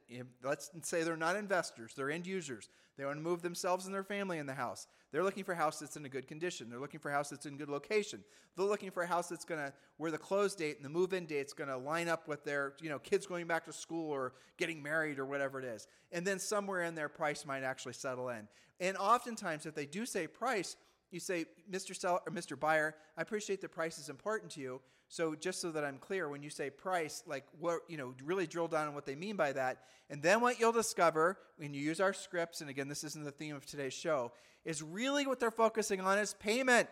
let's 0.43 0.71
say 0.83 1.03
they're 1.03 1.17
not 1.17 1.37
investors, 1.37 1.93
they're 1.95 2.11
end 2.11 2.27
users. 2.27 2.69
They 2.97 3.07
want 3.07 3.17
to 3.17 3.23
move 3.23 3.41
themselves 3.41 3.87
and 3.87 3.95
their 3.95 4.05
family 4.05 4.39
in 4.39 4.45
the 4.45 4.53
house. 4.53 4.87
They're 5.11 5.25
looking 5.25 5.43
for 5.43 5.53
a 5.53 5.57
house 5.57 5.79
that's 5.79 5.97
in 5.97 6.05
a 6.05 6.09
good 6.09 6.29
condition. 6.29 6.69
They're 6.69 6.79
looking 6.79 7.01
for 7.01 7.11
a 7.11 7.15
house 7.15 7.31
that's 7.31 7.47
in 7.47 7.57
good 7.57 7.71
location. 7.71 8.23
They're 8.57 8.67
looking 8.67 8.91
for 8.91 9.03
a 9.03 9.07
house 9.07 9.29
that's 9.29 9.45
going 9.47 9.61
to, 9.61 9.73
where 9.97 10.11
the 10.11 10.19
close 10.19 10.55
date 10.55 10.77
and 10.77 10.85
the 10.85 10.91
move 10.91 11.15
in 11.15 11.25
date's 11.25 11.55
going 11.55 11.71
to 11.71 11.79
line 11.79 12.09
up 12.09 12.29
with 12.29 12.45
their, 12.45 12.75
you 12.83 12.91
know, 12.91 12.99
kids 12.99 13.27
going 13.27 13.47
back 13.47 13.65
to 13.65 13.73
school 13.73 14.11
or 14.11 14.35
getting 14.59 14.83
married 14.83 15.19
or 15.19 15.25
whatever 15.25 15.59
it 15.59 15.65
is. 15.65 15.89
And 16.13 16.27
then 16.27 16.39
somewhere 16.39 16.83
in 16.83 16.95
their 16.95 17.09
price 17.09 17.47
might 17.47 17.63
actually 17.63 17.95
settle 17.95 18.29
in. 18.29 18.47
And 18.81 18.99
oftentimes, 18.99 19.65
if 19.65 19.75
they 19.75 19.87
do 19.87 20.05
say 20.05 20.27
price, 20.27 20.77
you 21.11 21.21
say, 21.21 21.47
Mr. 21.71 21.97
Seller 21.97 22.21
or 22.27 22.33
Mr. 22.33 22.59
Buyer, 22.59 22.95
I 23.17 23.23
appreciate 23.23 23.61
the 23.61 23.69
price 23.69 23.99
is 23.99 24.09
important 24.09 24.53
to 24.53 24.61
you. 24.61 24.81
So 25.09 25.35
just 25.35 25.61
so 25.61 25.73
that 25.73 25.85
I'm 25.85 25.99
clear, 25.99 26.29
when 26.29 26.43
you 26.43 26.51
say 26.51 26.71
price, 26.71 27.25
like 27.27 27.45
what 27.59 27.81
you 27.89 27.97
know, 27.97 28.15
really 28.25 28.47
drill 28.47 28.69
down 28.69 28.87
on 28.87 28.95
what 28.95 29.07
they 29.07 29.17
mean 29.17 29.35
by 29.35 29.53
that. 29.53 29.79
And 30.09 30.23
then 30.23 30.41
what 30.41 30.61
you'll 30.61 30.71
discover 30.71 31.39
when 31.57 31.75
you 31.75 31.81
use 31.81 32.01
our 32.01 32.13
scripts, 32.13 32.61
and 32.61 32.71
again, 32.71 32.89
this 32.89 33.03
isn't 33.03 33.25
the 33.25 33.33
theme 33.33 33.57
of 33.57 33.67
today's 33.67 33.93
show, 33.93 34.33
is 34.65 34.83
really 34.83 35.27
what 35.27 35.41
they're 35.41 35.51
focusing 35.51 36.01
on 36.01 36.19
is 36.19 36.35
payment. 36.35 36.89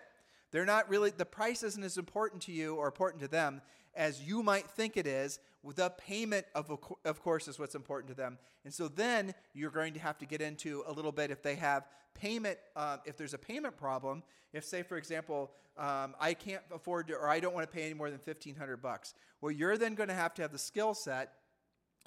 They're 0.51 0.65
not 0.65 0.89
really 0.89 1.11
the 1.11 1.25
price 1.25 1.63
isn't 1.63 1.83
as 1.83 1.97
important 1.97 2.43
to 2.43 2.53
you 2.53 2.75
or 2.75 2.87
important 2.87 3.23
to 3.23 3.29
them 3.29 3.61
as 3.99 4.23
you 4.23 4.43
might 4.43 4.67
think 4.71 4.97
it 4.97 5.07
is. 5.07 5.41
The 5.75 5.91
payment 5.91 6.47
of 6.55 6.71
of 7.05 7.23
course 7.23 7.49
is 7.49 7.59
what's 7.59 7.75
important 7.75 8.09
to 8.09 8.15
them, 8.15 8.39
and 8.65 8.73
so 8.73 8.89
then 8.89 9.35
you're 9.53 9.73
going 9.73 9.93
to 9.95 10.01
have 10.01 10.17
to 10.19 10.25
get 10.25 10.41
into 10.41 10.83
a 10.87 10.93
little 10.93 11.13
bit 11.13 11.31
if 11.31 11.43
they 11.43 11.57
have 11.57 11.87
payment. 12.15 12.59
Uh, 12.75 12.99
if 13.05 13.19
there's 13.19 13.35
a 13.35 13.39
payment 13.39 13.77
problem, 13.77 14.23
if 14.55 14.65
say 14.65 14.83
for 14.83 14.97
example 14.97 15.51
um, 15.77 16.15
I 16.19 16.33
can't 16.33 16.63
afford 16.73 17.09
to 17.09 17.15
or 17.15 17.29
I 17.29 17.41
don't 17.41 17.55
want 17.55 17.71
to 17.71 17.77
pay 17.77 17.85
any 17.85 17.95
more 17.95 18.09
than 18.09 18.21
fifteen 18.21 18.55
hundred 18.55 18.81
bucks, 18.81 19.15
well 19.43 19.53
you're 19.53 19.77
then 19.77 19.95
going 19.95 20.09
to 20.09 20.15
have 20.15 20.33
to 20.35 20.43
have 20.43 20.53
the 20.53 20.59
skill 20.59 20.95
set 20.95 21.33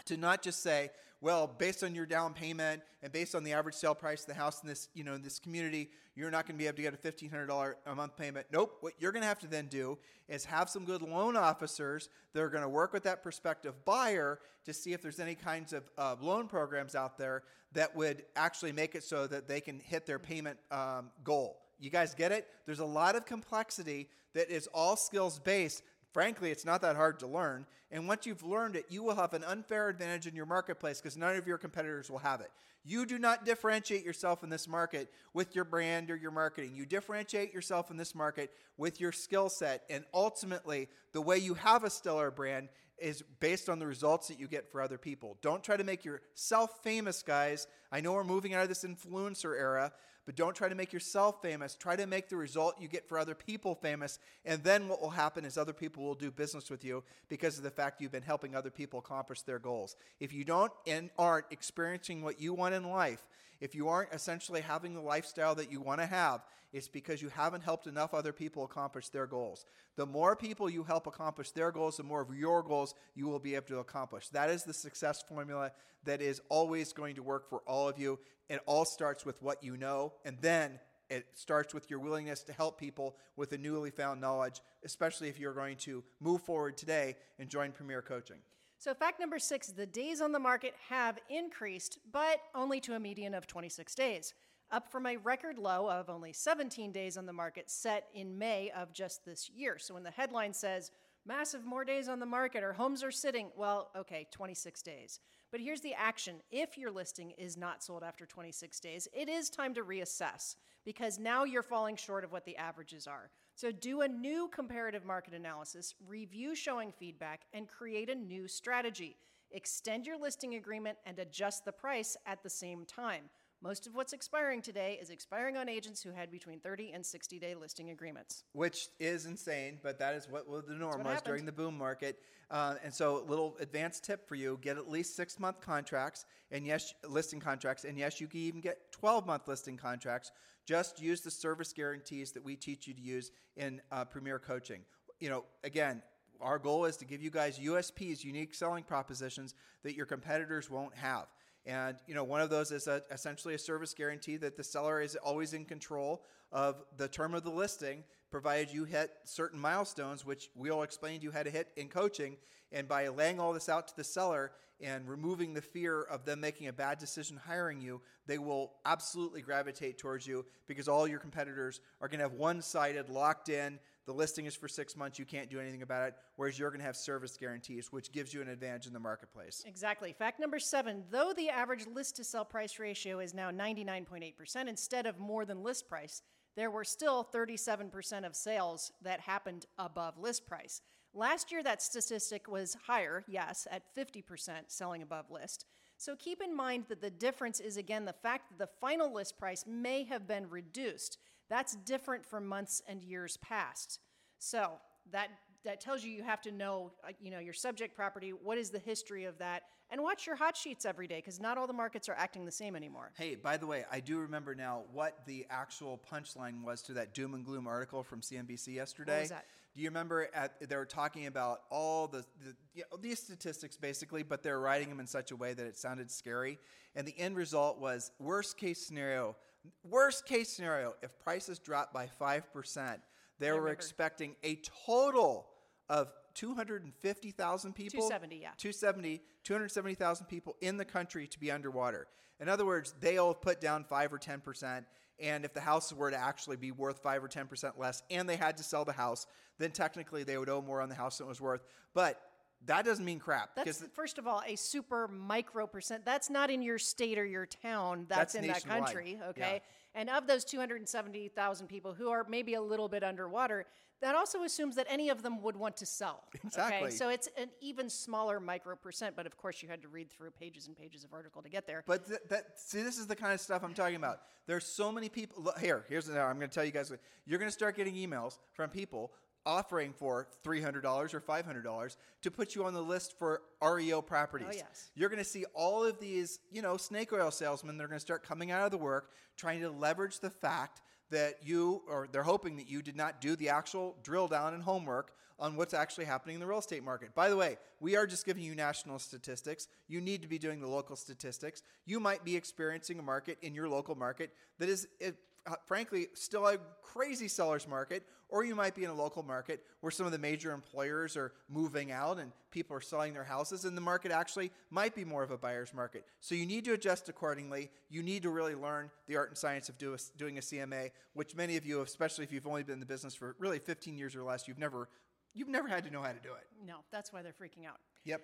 to 0.06 0.18
not 0.18 0.42
just 0.42 0.62
say, 0.62 0.90
well, 1.22 1.46
based 1.46 1.84
on 1.84 1.94
your 1.94 2.08
down 2.08 2.34
payment 2.34 2.82
and 3.04 3.12
based 3.12 3.36
on 3.36 3.44
the 3.44 3.54
average 3.54 3.76
sale 3.76 3.94
price 3.94 4.22
of 4.22 4.28
the 4.28 4.34
house 4.34 4.64
in 4.64 4.68
this, 4.68 4.90
you 4.96 5.04
know, 5.04 5.14
in 5.14 5.22
this 5.22 5.38
community, 5.38 5.92
you're 6.16 6.32
not 6.32 6.48
going 6.48 6.56
to 6.56 6.60
be 6.60 6.66
able 6.66 6.78
to 6.78 6.82
get 6.82 6.94
a 6.94 6.98
$1,500 6.98 7.76
a 7.86 7.96
month 7.96 8.18
payment. 8.18 8.48
Nope. 8.52 8.78
What 8.82 8.94
you're 9.00 9.12
going 9.12 9.22
to 9.22 9.28
have 9.28 9.40
to 9.40 9.48
then 9.48 9.68
do 9.68 10.00
is 10.28 10.46
have 10.46 10.68
some 10.68 10.84
good 10.84 11.04
loan 11.04 11.38
officers 11.38 12.10
that 12.34 12.42
are 12.42 12.50
going 12.50 12.64
to 12.64 12.70
work 12.70 12.92
with 12.92 13.04
that 13.04 13.22
prospective 13.22 13.86
buyer 13.86 14.40
to 14.66 14.74
see 14.74 14.94
if 14.94 15.02
there's 15.02 15.20
any 15.20 15.36
kinds 15.36 15.74
of 15.74 15.84
uh, 15.98 16.16
loan 16.20 16.48
programs 16.48 16.96
out 16.96 17.18
there 17.20 17.44
that 17.74 17.96
would 17.96 18.24
actually 18.36 18.72
make 18.72 18.96
it 18.96 19.04
so 19.04 19.28
that 19.28 19.48
they 19.48 19.62
can 19.62 19.80
hit 19.80 20.08
their 20.08 20.20
payment 20.20 20.58
um, 20.72 21.12
goal. 21.24 21.62
You 21.80 21.90
guys 21.90 22.16
get 22.16 22.32
it? 22.32 22.48
There's 22.66 22.80
a 22.80 22.86
lot 22.86 23.16
of 23.16 23.26
complexity 23.26 24.10
that 24.34 24.50
is 24.50 24.68
all 24.74 24.96
skills 24.96 25.40
based 25.40 25.84
Frankly, 26.14 26.52
it's 26.52 26.66
not 26.66 26.82
that 26.82 26.96
hard 26.96 27.20
to 27.20 27.28
learn. 27.28 27.66
And 27.92 28.08
once 28.08 28.26
you've 28.26 28.44
learned 28.44 28.76
it, 28.76 28.86
you 28.90 29.04
will 29.04 29.16
have 29.16 29.34
an 29.34 29.44
unfair 29.44 29.90
advantage 29.90 30.28
in 30.28 30.36
your 30.36 30.46
marketplace 30.46 31.00
because 31.00 31.18
none 31.18 31.36
of 31.36 31.48
your 31.48 31.58
competitors 31.58 32.10
will 32.10 32.20
have 32.20 32.42
it. 32.42 32.52
You 32.84 33.06
do 33.06 33.20
not 33.20 33.46
differentiate 33.46 34.04
yourself 34.04 34.44
in 34.44 34.50
this 34.50 34.68
market 34.68 35.12
with 35.34 35.56
your 35.56 35.66
brand 35.66 36.10
or 36.10 36.16
your 36.16 36.32
marketing. 36.32 36.74
You 36.76 36.86
differentiate 36.86 37.54
yourself 37.54 37.92
in 37.92 37.98
this 37.98 38.16
market 38.16 38.52
with 38.78 39.00
your 39.00 39.12
skill 39.12 39.50
set. 39.50 39.84
And 39.90 40.04
ultimately, 40.14 40.90
the 41.14 41.22
way 41.22 41.38
you 41.38 41.54
have 41.54 41.84
a 41.84 41.90
stellar 41.90 42.32
brand 42.32 42.70
is 42.98 43.24
based 43.40 43.70
on 43.70 43.80
the 43.80 43.88
results 43.88 44.28
that 44.28 44.40
you 44.40 44.48
get 44.48 44.72
for 44.72 44.82
other 44.82 44.98
people. 44.98 45.38
Don't 45.42 45.64
try 45.64 45.78
to 45.78 45.84
make 45.84 46.06
yourself 46.06 46.80
famous, 46.84 47.24
guys. 47.24 47.68
I 47.92 48.02
know 48.02 48.14
we're 48.14 48.24
moving 48.24 48.54
out 48.54 48.64
of 48.64 48.70
this 48.70 48.84
influencer 48.84 49.58
era, 49.58 49.92
but 50.26 50.36
don't 50.36 50.56
try 50.56 50.70
to 50.70 50.76
make 50.76 50.94
yourself 50.94 51.42
famous. 51.42 51.76
Try 51.76 51.96
to 51.96 52.06
make 52.06 52.30
the 52.30 52.36
result 52.36 52.80
you 52.80 52.88
get 52.88 53.08
for 53.08 53.18
other 53.18 53.36
people 53.36 53.76
famous. 53.76 54.20
And 54.46 54.64
then 54.64 54.88
what 54.88 55.02
will 55.02 55.10
happen 55.10 55.46
is 55.46 55.58
other 55.58 55.74
people 55.74 56.04
will 56.04 56.16
do 56.16 56.32
business 56.32 56.70
with 56.70 56.84
you 56.84 57.04
because 57.28 57.58
of 57.58 57.64
the 57.64 57.72
fact 57.72 58.02
you've 58.02 58.12
been 58.12 58.22
helping 58.22 58.56
other 58.56 58.70
people 58.70 59.00
accomplish 59.00 59.42
their 59.42 59.60
goals. 59.60 59.96
If 60.20 60.34
you 60.34 60.46
don't 60.46 60.72
and 60.86 61.10
aren't 61.18 61.46
experiencing 61.52 62.22
what 62.22 62.40
you 62.40 62.54
want 62.54 62.76
in 62.76 62.90
life, 62.90 63.24
if 63.60 63.76
you 63.76 63.88
aren't 63.88 64.14
essentially 64.14 64.62
having 64.62 64.94
the 64.94 65.02
lifestyle 65.02 65.56
that 65.56 65.72
you 65.72 65.82
want 65.82 66.02
to 66.02 66.08
have, 66.08 66.42
it's 66.74 66.88
because 66.88 67.22
you 67.22 67.30
haven't 67.30 67.64
helped 67.64 67.86
enough 67.86 68.14
other 68.14 68.32
people 68.32 68.64
accomplish 68.64 69.10
their 69.10 69.28
goals. 69.28 69.66
The 69.98 70.06
more 70.06 70.36
people 70.36 70.70
you 70.70 70.84
help 70.84 71.06
accomplish 71.06 71.52
their 71.52 71.72
goals, 71.72 71.98
the 71.98 72.04
more 72.04 72.22
of 72.22 72.34
your 72.36 72.64
goals 72.64 72.96
you 73.14 73.28
will 73.28 73.40
be 73.40 73.56
able 73.56 73.68
to 73.68 73.80
accomplish. 73.80 74.30
That 74.30 74.50
is 74.50 74.64
the 74.64 74.74
success 74.74 75.22
formula 75.22 75.72
that 76.06 76.22
is 76.22 76.42
always 76.50 76.94
going 76.94 77.16
to 77.16 77.24
work 77.24 77.50
for 77.50 77.60
all 77.68 77.90
of 77.90 78.00
you. 78.00 78.20
It 78.52 78.60
all 78.66 78.84
starts 78.84 79.26
with 79.26 79.42
what 79.42 79.64
you 79.64 79.78
know, 79.78 80.12
and 80.26 80.38
then 80.42 80.78
it 81.10 81.26
starts 81.34 81.74
with 81.74 81.90
your 81.90 82.00
willingness 82.00 82.44
to 82.44 82.52
help 82.52 82.78
people 82.78 83.16
with 83.38 83.54
a 83.54 83.58
newly 83.58 83.92
found 83.92 84.20
knowledge, 84.20 84.60
especially 84.84 85.30
if 85.30 85.40
you're 85.40 85.54
going 85.54 85.78
to 85.78 86.04
move 86.20 86.42
forward 86.42 86.76
today 86.76 87.16
and 87.40 87.50
join 87.50 87.72
Premier 87.72 88.02
Coaching. 88.02 88.40
So, 88.78 88.94
fact 88.94 89.22
number 89.22 89.40
six 89.40 89.68
the 89.68 89.86
days 89.86 90.20
on 90.20 90.34
the 90.34 90.40
market 90.40 90.74
have 90.90 91.18
increased, 91.30 92.00
but 92.12 92.42
only 92.54 92.82
to 92.82 92.96
a 92.96 93.00
median 93.00 93.34
of 93.34 93.48
26 93.48 93.96
days 93.96 94.34
up 94.70 94.92
from 94.92 95.06
a 95.06 95.16
record 95.16 95.58
low 95.58 95.90
of 95.90 96.10
only 96.10 96.34
17 96.34 96.92
days 96.92 97.16
on 97.16 97.26
the 97.26 97.32
market 97.32 97.70
set 97.70 98.10
in 98.14 98.38
May 98.38 98.70
of 98.76 98.92
just 98.92 99.24
this 99.26 99.50
year. 99.50 99.78
So 99.78 99.94
when 99.94 100.04
the 100.04 100.12
headline 100.12 100.54
says, 100.54 100.92
massive 101.26 101.66
more 101.66 101.86
days 101.86 102.10
on 102.10 102.20
the 102.20 102.26
market 102.26 102.64
or 102.64 102.74
homes 102.74 103.02
are 103.02 103.12
sitting, 103.12 103.50
well, 103.56 103.92
okay, 103.96 104.28
26 104.32 104.82
days. 104.82 105.22
But 105.52 105.60
here's 105.60 105.82
the 105.82 105.94
action 105.94 106.38
if 106.50 106.78
your 106.78 106.92
listing 106.92 107.32
is 107.32 107.58
not 107.58 107.84
sold 107.84 108.04
after 108.04 108.26
26 108.26 108.80
days, 108.80 109.08
it 109.14 109.28
is 109.28 109.50
time 109.50 109.74
to 109.74 109.84
reassess 109.84 110.56
because 110.86 111.20
now 111.20 111.44
you're 111.44 111.62
falling 111.62 111.96
short 111.96 112.24
of 112.24 112.32
what 112.32 112.46
the 112.46 112.58
averages 112.58 113.06
are. 113.06 113.32
So 113.56 113.72
do 113.72 114.02
a 114.02 114.08
new 114.08 114.48
comparative 114.48 115.06
market 115.06 115.34
analysis, 115.34 115.94
review 116.08 116.56
showing 116.56 116.92
feedback, 116.92 117.42
and 117.54 117.68
create 117.68 118.10
a 118.10 118.16
new 118.16 118.48
strategy. 118.48 119.18
Extend 119.52 120.06
your 120.06 120.18
listing 120.18 120.56
agreement 120.56 120.98
and 121.06 121.20
adjust 121.20 121.66
the 121.66 121.72
price 121.74 122.16
at 122.26 122.42
the 122.42 122.50
same 122.50 122.86
time. 122.86 123.24
Most 123.64 123.86
of 123.86 123.94
what's 123.94 124.12
expiring 124.12 124.64
today 124.64 124.98
is 125.00 125.12
expiring 125.12 125.56
on 125.56 125.70
agents 125.70 126.02
who 126.02 126.10
had 126.10 126.32
between 126.32 126.60
30 126.60 126.94
and 126.94 127.06
60 127.06 127.38
day 127.38 127.54
listing 127.54 127.92
agreements. 127.92 128.44
Which 128.54 128.88
is 129.00 129.28
insane, 129.28 129.78
but 129.84 130.00
that 130.00 130.16
is 130.16 130.28
what 130.28 130.48
the 130.68 130.74
norm 130.74 131.04
was 131.04 131.08
happened. 131.08 131.26
during 131.26 131.46
the 131.46 131.52
boom 131.52 131.78
market. 131.78 132.18
Uh, 132.50 132.76
and 132.84 132.92
so, 132.92 133.22
a 133.22 133.26
little 133.30 133.56
advanced 133.60 134.04
tip 134.04 134.28
for 134.28 134.34
you 134.34 134.58
get 134.62 134.78
at 134.78 134.90
least 134.90 135.16
six 135.16 135.40
month 135.40 135.62
contracts, 135.62 136.26
and 136.50 136.66
yes, 136.66 136.92
listing 137.08 137.40
contracts. 137.40 137.84
And 137.84 138.00
yes, 138.00 138.20
you 138.20 138.28
can 138.28 138.40
even 138.40 138.62
get 138.62 138.92
12 138.92 139.28
month 139.28 139.48
listing 139.48 139.78
contracts. 139.78 140.32
Just 140.66 141.00
use 141.00 141.22
the 141.22 141.32
service 141.32 141.72
guarantees 141.72 142.32
that 142.32 142.44
we 142.44 142.56
teach 142.56 142.88
you 142.88 142.96
to 142.96 143.02
use 143.02 143.32
in 143.58 143.80
uh, 143.92 144.06
Premier 144.06 144.40
Coaching. 144.40 144.82
You 145.20 145.30
know, 145.30 145.46
again, 145.64 146.02
our 146.42 146.58
goal 146.58 146.86
is 146.86 146.98
to 146.98 147.06
give 147.06 147.22
you 147.22 147.30
guys 147.30 147.60
USPs, 147.60 148.24
unique 148.24 148.56
selling 148.56 148.84
propositions 148.84 149.54
that 149.84 149.96
your 149.96 150.08
competitors 150.08 150.70
won't 150.70 150.96
have. 150.96 151.28
And 151.66 151.98
you 152.08 152.16
know, 152.16 152.24
one 152.24 152.42
of 152.42 152.50
those 152.50 152.72
is 152.72 152.88
a, 152.88 153.04
essentially 153.12 153.54
a 153.54 153.60
service 153.60 153.94
guarantee 153.94 154.38
that 154.38 154.58
the 154.58 154.64
seller 154.64 155.02
is 155.02 155.16
always 155.16 155.54
in 155.54 155.66
control 155.66 156.24
of 156.52 156.84
the 156.98 157.08
term 157.08 157.34
of 157.34 157.44
the 157.44 157.52
listing, 157.52 158.04
provided 158.30 158.74
you 158.74 158.84
hit 158.84 159.12
certain 159.24 159.60
milestones, 159.60 160.26
which 160.26 160.50
we'll 160.56 160.84
explain 160.84 161.22
you 161.22 161.32
how 161.32 161.44
to 161.44 161.50
hit 161.50 161.70
in 161.76 161.88
coaching. 161.88 162.38
And 162.72 162.88
by 162.88 163.08
laying 163.10 163.40
all 163.40 163.54
this 163.54 163.70
out 163.70 163.88
to 163.90 163.96
the 163.96 164.04
seller 164.04 164.52
and 164.82 165.08
removing 165.08 165.54
the 165.54 165.62
fear 165.62 166.02
of 166.04 166.26
them 166.26 166.42
making 166.42 166.68
a 166.68 166.74
bad 166.74 166.98
decision 166.98 167.40
hiring 167.46 167.82
you, 167.82 168.02
they 168.26 168.38
will 168.38 168.74
absolutely 168.86 169.42
gravitate 169.42 169.98
towards 169.98 170.26
you 170.26 170.46
because 170.68 170.88
all 170.88 171.08
your 171.08 171.20
competitors 171.20 171.82
are 172.00 172.08
going 172.08 172.20
to 172.20 172.26
have 172.26 172.34
one-sided, 172.34 173.10
locked 173.10 173.50
in 173.50 173.78
the 174.06 174.14
listing 174.14 174.46
is 174.46 174.56
for 174.56 174.68
six 174.68 174.96
months. 174.96 175.20
You 175.20 175.26
can't 175.26 175.50
do 175.50 175.60
anything 175.60 175.82
about 175.84 176.08
it. 176.08 176.16
Whereas 176.36 176.58
you're 176.58 176.70
going 176.70 176.80
to 176.80 176.86
have 176.86 176.96
service 176.96 177.38
guarantees, 177.38 177.92
which 177.92 178.12
gives 178.12 178.34
you 178.34 178.42
an 178.42 178.48
advantage 178.48 178.88
in 178.88 178.94
the 178.94 179.00
marketplace. 179.00 179.64
Exactly. 179.66 180.12
Fact 180.14 180.40
number 180.40 180.60
seven 180.60 181.04
though 181.12 181.34
the 181.36 181.50
average 181.50 181.86
list 181.88 182.16
to 182.18 182.24
sell 182.24 182.46
price 182.46 182.80
ratio 182.80 183.20
is 183.20 183.34
now 183.34 183.52
99.8% 183.52 184.68
instead 184.68 185.06
of 185.06 185.20
more 185.20 185.46
than 185.46 185.64
list 185.64 185.88
price, 185.88 186.22
there 186.56 186.72
were 186.72 186.84
still 186.84 187.28
37% 187.34 188.26
of 188.26 188.36
sales 188.36 188.92
that 189.02 189.22
happened 189.22 189.66
above 189.78 190.18
list 190.18 190.48
price. 190.48 190.82
Last 191.14 191.52
year, 191.52 191.62
that 191.64 191.82
statistic 191.82 192.48
was 192.48 192.78
higher, 192.88 193.26
yes, 193.28 193.68
at 193.70 193.84
50% 193.96 194.24
selling 194.68 195.02
above 195.02 195.30
list. 195.30 195.66
So 195.98 196.16
keep 196.16 196.42
in 196.42 196.56
mind 196.56 196.86
that 196.90 197.02
the 197.02 197.10
difference 197.12 197.60
is 197.60 197.78
again 197.78 198.06
the 198.06 198.14
fact 198.14 198.50
that 198.50 198.58
the 198.58 198.72
final 198.80 199.14
list 199.14 199.38
price 199.38 199.66
may 199.68 200.04
have 200.06 200.28
been 200.28 200.50
reduced. 200.50 201.20
That's 201.52 201.76
different 201.76 202.26
from 202.26 202.48
months 202.48 202.82
and 202.88 203.04
years 203.04 203.36
past. 203.38 204.00
So 204.40 204.72
that 205.12 205.28
that 205.66 205.82
tells 205.82 206.02
you 206.02 206.10
you 206.10 206.24
have 206.24 206.42
to 206.42 206.52
know 206.52 206.94
you 207.20 207.30
know 207.30 207.40
your 207.40 207.54
subject 207.54 207.94
property 207.94 208.30
what 208.32 208.58
is 208.58 208.70
the 208.70 208.80
history 208.80 209.26
of 209.26 209.38
that 209.38 209.64
and 209.92 210.02
watch 210.02 210.26
your 210.26 210.36
hot 210.36 210.56
sheets 210.56 210.86
every 210.86 211.08
day 211.08 211.18
because 211.18 211.40
not 211.40 211.58
all 211.58 211.68
the 211.68 211.74
markets 211.74 212.08
are 212.08 212.16
acting 212.18 212.46
the 212.46 212.52
same 212.52 212.76
anymore 212.76 213.12
hey 213.18 213.36
by 213.36 213.58
the 213.58 213.68
way 213.68 213.86
i 213.92 214.00
do 214.00 214.18
remember 214.18 214.56
now 214.56 214.84
what 214.92 215.20
the 215.28 215.46
actual 215.52 216.02
punchline 216.12 216.64
was 216.64 216.82
to 216.82 216.94
that 216.94 217.14
doom 217.14 217.36
and 217.36 217.46
gloom 217.46 217.68
article 217.68 218.02
from 218.02 218.22
cnbc 218.22 218.74
yesterday 218.74 219.14
what 219.14 219.22
was 219.22 219.30
that? 219.30 219.46
do 219.76 219.82
you 219.82 219.90
remember 219.90 220.30
at, 220.34 220.68
they 220.68 220.76
were 220.76 220.86
talking 220.86 221.28
about 221.28 221.62
all 221.70 222.08
the, 222.08 222.26
the 222.44 222.56
you 222.74 222.84
know, 222.92 222.98
these 222.98 223.20
statistics 223.20 223.78
basically 223.78 224.24
but 224.24 224.42
they're 224.42 224.60
writing 224.60 224.90
them 224.90 225.00
in 225.00 225.06
such 225.08 225.32
a 225.32 225.36
way 225.36 225.54
that 225.54 225.68
it 225.68 225.78
sounded 225.78 226.10
scary 226.10 226.58
and 226.96 227.08
the 227.08 227.18
end 227.20 227.36
result 227.36 227.80
was 227.80 228.12
worst 228.20 228.58
case 228.58 228.80
scenario 228.80 229.36
Worst 229.84 230.26
case 230.26 230.50
scenario, 230.50 230.96
if 231.02 231.18
prices 231.20 231.60
drop 231.60 231.94
by 231.94 232.10
5%, 232.20 232.98
they 233.40 233.52
were 233.52 233.70
expecting 233.70 234.36
a 234.44 234.60
total 234.86 235.48
of 235.90 236.12
250,000 236.36 237.74
people. 237.74 238.00
270, 238.00 238.36
yeah. 238.38 238.50
270, 238.58 239.22
270,000 239.44 240.26
people 240.28 240.56
in 240.62 240.78
the 240.78 240.86
country 240.86 241.28
to 241.28 241.40
be 241.40 241.52
underwater. 241.52 242.08
In 242.40 242.50
other 242.50 242.66
words, 242.66 242.94
they'll 243.00 243.34
put 243.34 243.60
down 243.60 243.84
5 243.84 244.14
or 244.14 244.20
10%. 244.20 244.86
And 245.20 245.46
if 245.46 245.54
the 245.54 245.62
house 245.62 245.94
were 245.94 246.10
to 246.10 246.18
actually 246.18 246.58
be 246.58 246.72
worth 246.72 247.00
5 247.00 247.24
or 247.24 247.28
10% 247.28 247.78
less 247.78 248.02
and 248.10 248.28
they 248.28 248.38
had 248.38 248.58
to 248.58 248.64
sell 248.64 248.86
the 248.86 248.92
house, 248.92 249.28
then 249.60 249.72
technically 249.72 250.24
they 250.24 250.38
would 250.38 250.50
owe 250.50 250.62
more 250.62 250.82
on 250.82 250.90
the 250.90 250.96
house 250.96 251.20
than 251.20 251.28
it 251.28 251.30
was 251.30 251.40
worth. 251.40 251.64
But 251.94 252.20
that 252.66 252.86
doesn't 252.86 253.06
mean 253.06 253.20
crap. 253.20 253.56
That's 253.56 253.84
first 253.94 254.18
of 254.18 254.28
all 254.28 254.44
a 254.46 254.56
super 254.56 255.08
micro 255.08 255.66
percent. 255.66 256.06
That's 256.06 256.30
not 256.30 256.50
in 256.50 256.62
your 256.62 256.78
state 256.78 257.18
or 257.18 257.26
your 257.26 257.46
town. 257.46 258.06
That's, 258.08 258.34
That's 258.34 258.36
in 258.36 258.48
that 258.48 258.66
country. 258.66 259.18
Yeah. 259.20 259.30
Okay. 259.30 259.62
And 259.94 260.10
of 260.10 260.26
those 260.28 260.46
270,000 260.46 261.68
people 261.68 261.94
who 261.94 262.10
are 262.10 262.26
maybe 262.30 262.54
a 262.54 262.62
little 262.62 262.88
bit 262.88 263.04
underwater, 263.04 263.66
that 264.02 264.16
also 264.16 264.44
assumes 264.44 264.76
that 264.78 264.88
any 264.90 265.10
of 265.10 265.22
them 265.22 265.42
would 265.42 265.56
want 265.56 265.78
to 265.78 265.86
sell. 265.86 266.24
Exactly. 266.44 266.88
Okay. 266.88 266.96
So 266.96 267.10
it's 267.10 267.30
an 267.38 267.50
even 267.62 267.90
smaller 267.90 268.40
micro 268.40 268.76
percent, 268.76 269.16
but 269.16 269.26
of 269.26 269.38
course 269.38 269.62
you 269.62 269.70
had 269.70 269.82
to 269.84 269.88
read 269.88 270.10
through 270.10 270.32
pages 270.32 270.68
and 270.68 270.76
pages 270.76 271.04
of 271.04 271.14
article 271.14 271.42
to 271.42 271.50
get 271.50 271.68
there. 271.68 271.84
But 271.88 272.08
th- 272.08 272.20
that 272.30 272.60
see, 272.60 272.82
this 272.82 272.98
is 272.98 273.08
the 273.08 273.16
kind 273.16 273.34
of 273.34 273.40
stuff 273.40 273.64
I'm 273.64 273.74
talking 273.74 273.96
about. 273.96 274.22
There's 274.48 274.66
so 274.66 274.92
many 274.92 275.08
people. 275.08 275.44
Look, 275.44 275.60
here, 275.60 275.86
here's 275.88 276.10
now. 276.10 276.26
I'm 276.26 276.38
going 276.38 276.50
to 276.50 276.54
tell 276.54 276.66
you 276.66 276.72
guys. 276.72 276.92
You're 277.26 277.40
going 277.40 277.50
to 277.50 277.54
start 277.54 277.76
getting 277.76 277.96
emails 277.96 278.40
from 278.54 278.70
people 278.70 279.12
offering 279.46 279.94
for 279.94 280.28
$300 280.44 281.14
or 281.14 281.22
$500 281.22 281.96
to 282.22 282.32
put 282.32 282.56
you 282.56 282.66
on 282.66 282.74
the 282.74 282.82
list 282.82 283.18
for 283.18 283.42
REO 283.62 284.02
properties. 284.02 284.48
Oh, 284.50 284.56
yes. 284.56 284.92
You're 284.96 285.10
going 285.10 285.20
to 285.20 285.30
see 285.30 285.46
all 285.54 285.84
of 285.84 286.00
these, 286.00 286.40
you 286.52 286.62
know, 286.62 286.78
snake 286.78 287.12
oil 287.14 287.32
salesmen. 287.32 287.78
They're 287.78 287.88
going 287.88 287.98
to 287.98 288.06
start 288.06 288.24
coming 288.24 288.52
out 288.52 288.66
of 288.66 288.72
the 288.72 288.78
work, 288.78 289.12
trying 289.38 289.62
to 289.62 289.70
leverage 289.70 290.20
the 290.20 290.30
fact 290.30 290.82
that 291.10 291.36
you, 291.44 291.82
or 291.88 292.08
they're 292.12 292.24
hoping 292.24 292.56
that 292.58 292.70
you 292.70 292.82
did 292.82 292.96
not 292.96 293.20
do 293.22 293.36
the 293.36 293.50
actual 293.50 293.98
drill 294.04 294.28
down 294.28 294.54
and 294.54 294.64
homework 294.64 295.14
on 295.40 295.56
what's 295.56 295.74
actually 295.74 296.06
happening 296.06 296.36
in 296.36 296.40
the 296.40 296.46
real 296.46 296.60
estate 296.60 296.84
market. 296.84 297.16
By 297.16 297.28
the 297.28 297.36
way, 297.36 297.58
we 297.80 297.96
are 297.96 298.06
just 298.06 298.26
giving 298.26 298.44
you 298.44 298.54
national 298.54 299.00
statistics. 299.00 299.68
You 299.88 300.00
need 300.00 300.22
to 300.22 300.28
be 300.28 300.38
doing 300.38 300.62
the 300.62 300.68
local 300.68 300.96
statistics. 300.96 301.64
You 301.86 302.00
might 302.00 302.24
be 302.24 302.36
experiencing 302.36 303.00
a 303.00 303.02
market 303.02 303.40
in 303.42 303.56
your 303.56 303.68
local 303.68 303.96
market 303.96 304.32
that 304.60 304.70
is, 304.70 304.88
it, 305.00 305.16
Uh, 305.48 305.56
frankly, 305.66 306.08
still 306.14 306.46
a 306.48 306.58
crazy 306.84 307.28
seller's 307.28 307.68
market, 307.68 308.04
or 308.30 308.46
you 308.46 308.56
might 308.56 308.76
be 308.76 308.84
in 308.84 308.90
a 308.90 308.94
local 308.94 309.24
market 309.24 309.64
where 309.82 309.92
some 309.92 310.06
of 310.06 310.12
the 310.12 310.18
major 310.18 310.52
employers 310.52 311.18
are 311.18 311.34
moving 311.50 311.92
out 311.92 312.20
and 312.20 312.32
people 312.52 312.76
are 312.78 312.82
selling 312.82 313.14
their 313.14 313.24
houses, 313.24 313.66
and 313.66 313.76
the 313.76 313.82
market 313.82 314.12
actually 314.12 314.52
might 314.70 314.94
be 314.94 315.04
more 315.04 315.24
of 315.24 315.32
a 315.32 315.38
buyer's 315.38 315.74
market. 315.74 316.06
So 316.20 316.36
you 316.36 316.46
need 316.46 316.64
to 316.66 316.74
adjust 316.74 317.10
accordingly. 317.10 317.72
You 317.90 318.04
need 318.04 318.24
to 318.24 318.30
really 318.30 318.56
learn 318.56 318.92
the 319.08 319.18
art 319.18 319.30
and 319.30 319.38
science 319.38 319.68
of 319.68 319.78
do 319.78 319.94
a, 319.94 319.98
doing 320.18 320.38
a 320.38 320.42
CMA, 320.42 320.92
which 321.14 321.36
many 321.36 321.58
of 321.58 321.66
you, 321.66 321.82
especially 321.82 322.24
if 322.24 322.32
you've 322.32 322.48
only 322.48 322.64
been 322.64 322.74
in 322.74 322.80
the 322.80 322.86
business 322.86 323.16
for 323.16 323.36
really 323.40 323.60
15 323.60 323.98
years 323.98 324.16
or 324.16 324.24
less, 324.24 324.48
you've 324.48 324.60
never 324.60 324.90
you've 325.34 325.50
never 325.50 325.68
had 325.68 325.84
to 325.86 325.92
know 325.92 326.02
how 326.02 326.12
to 326.12 326.20
do 326.20 326.34
it. 326.34 326.46
no, 326.66 326.76
that's 326.92 327.12
why 327.14 327.22
they're 327.22 327.32
freaking 327.32 327.66
out. 327.68 327.80
Yep. 328.04 328.22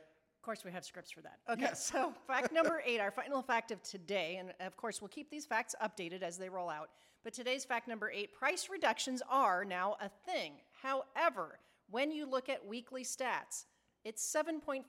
Of 0.48 0.56
course, 0.56 0.64
we 0.64 0.72
have 0.72 0.86
scripts 0.86 1.12
for 1.12 1.20
that. 1.24 1.40
Okay, 1.50 1.64
Yes. 1.64 1.86
so 1.92 2.14
fact 2.26 2.54
number 2.54 2.82
eight, 2.86 3.02
our 3.02 3.12
final 3.12 3.42
fact 3.42 3.70
of 3.72 3.84
today, 3.84 4.38
and 4.40 4.54
of 4.62 4.78
course, 4.78 5.02
we'll 5.02 5.10
keep 5.10 5.30
these 5.30 5.46
facts 5.46 5.76
updated 5.84 6.22
as 6.22 6.38
they 6.38 6.48
roll 6.48 6.70
out. 6.70 6.88
But 7.26 7.34
today's 7.34 7.66
fact 7.66 7.86
number 7.86 8.10
eight 8.10 8.34
price 8.34 8.70
reductions 8.72 9.22
are 9.30 9.66
now 9.66 9.98
a 10.00 10.08
thing. 10.26 10.54
However, 10.82 11.60
when 11.90 12.14
you 12.14 12.26
look 12.26 12.48
at 12.48 12.66
weekly 12.66 13.04
stats, 13.04 13.66
it's 14.06 14.26
7.5% 14.34 14.86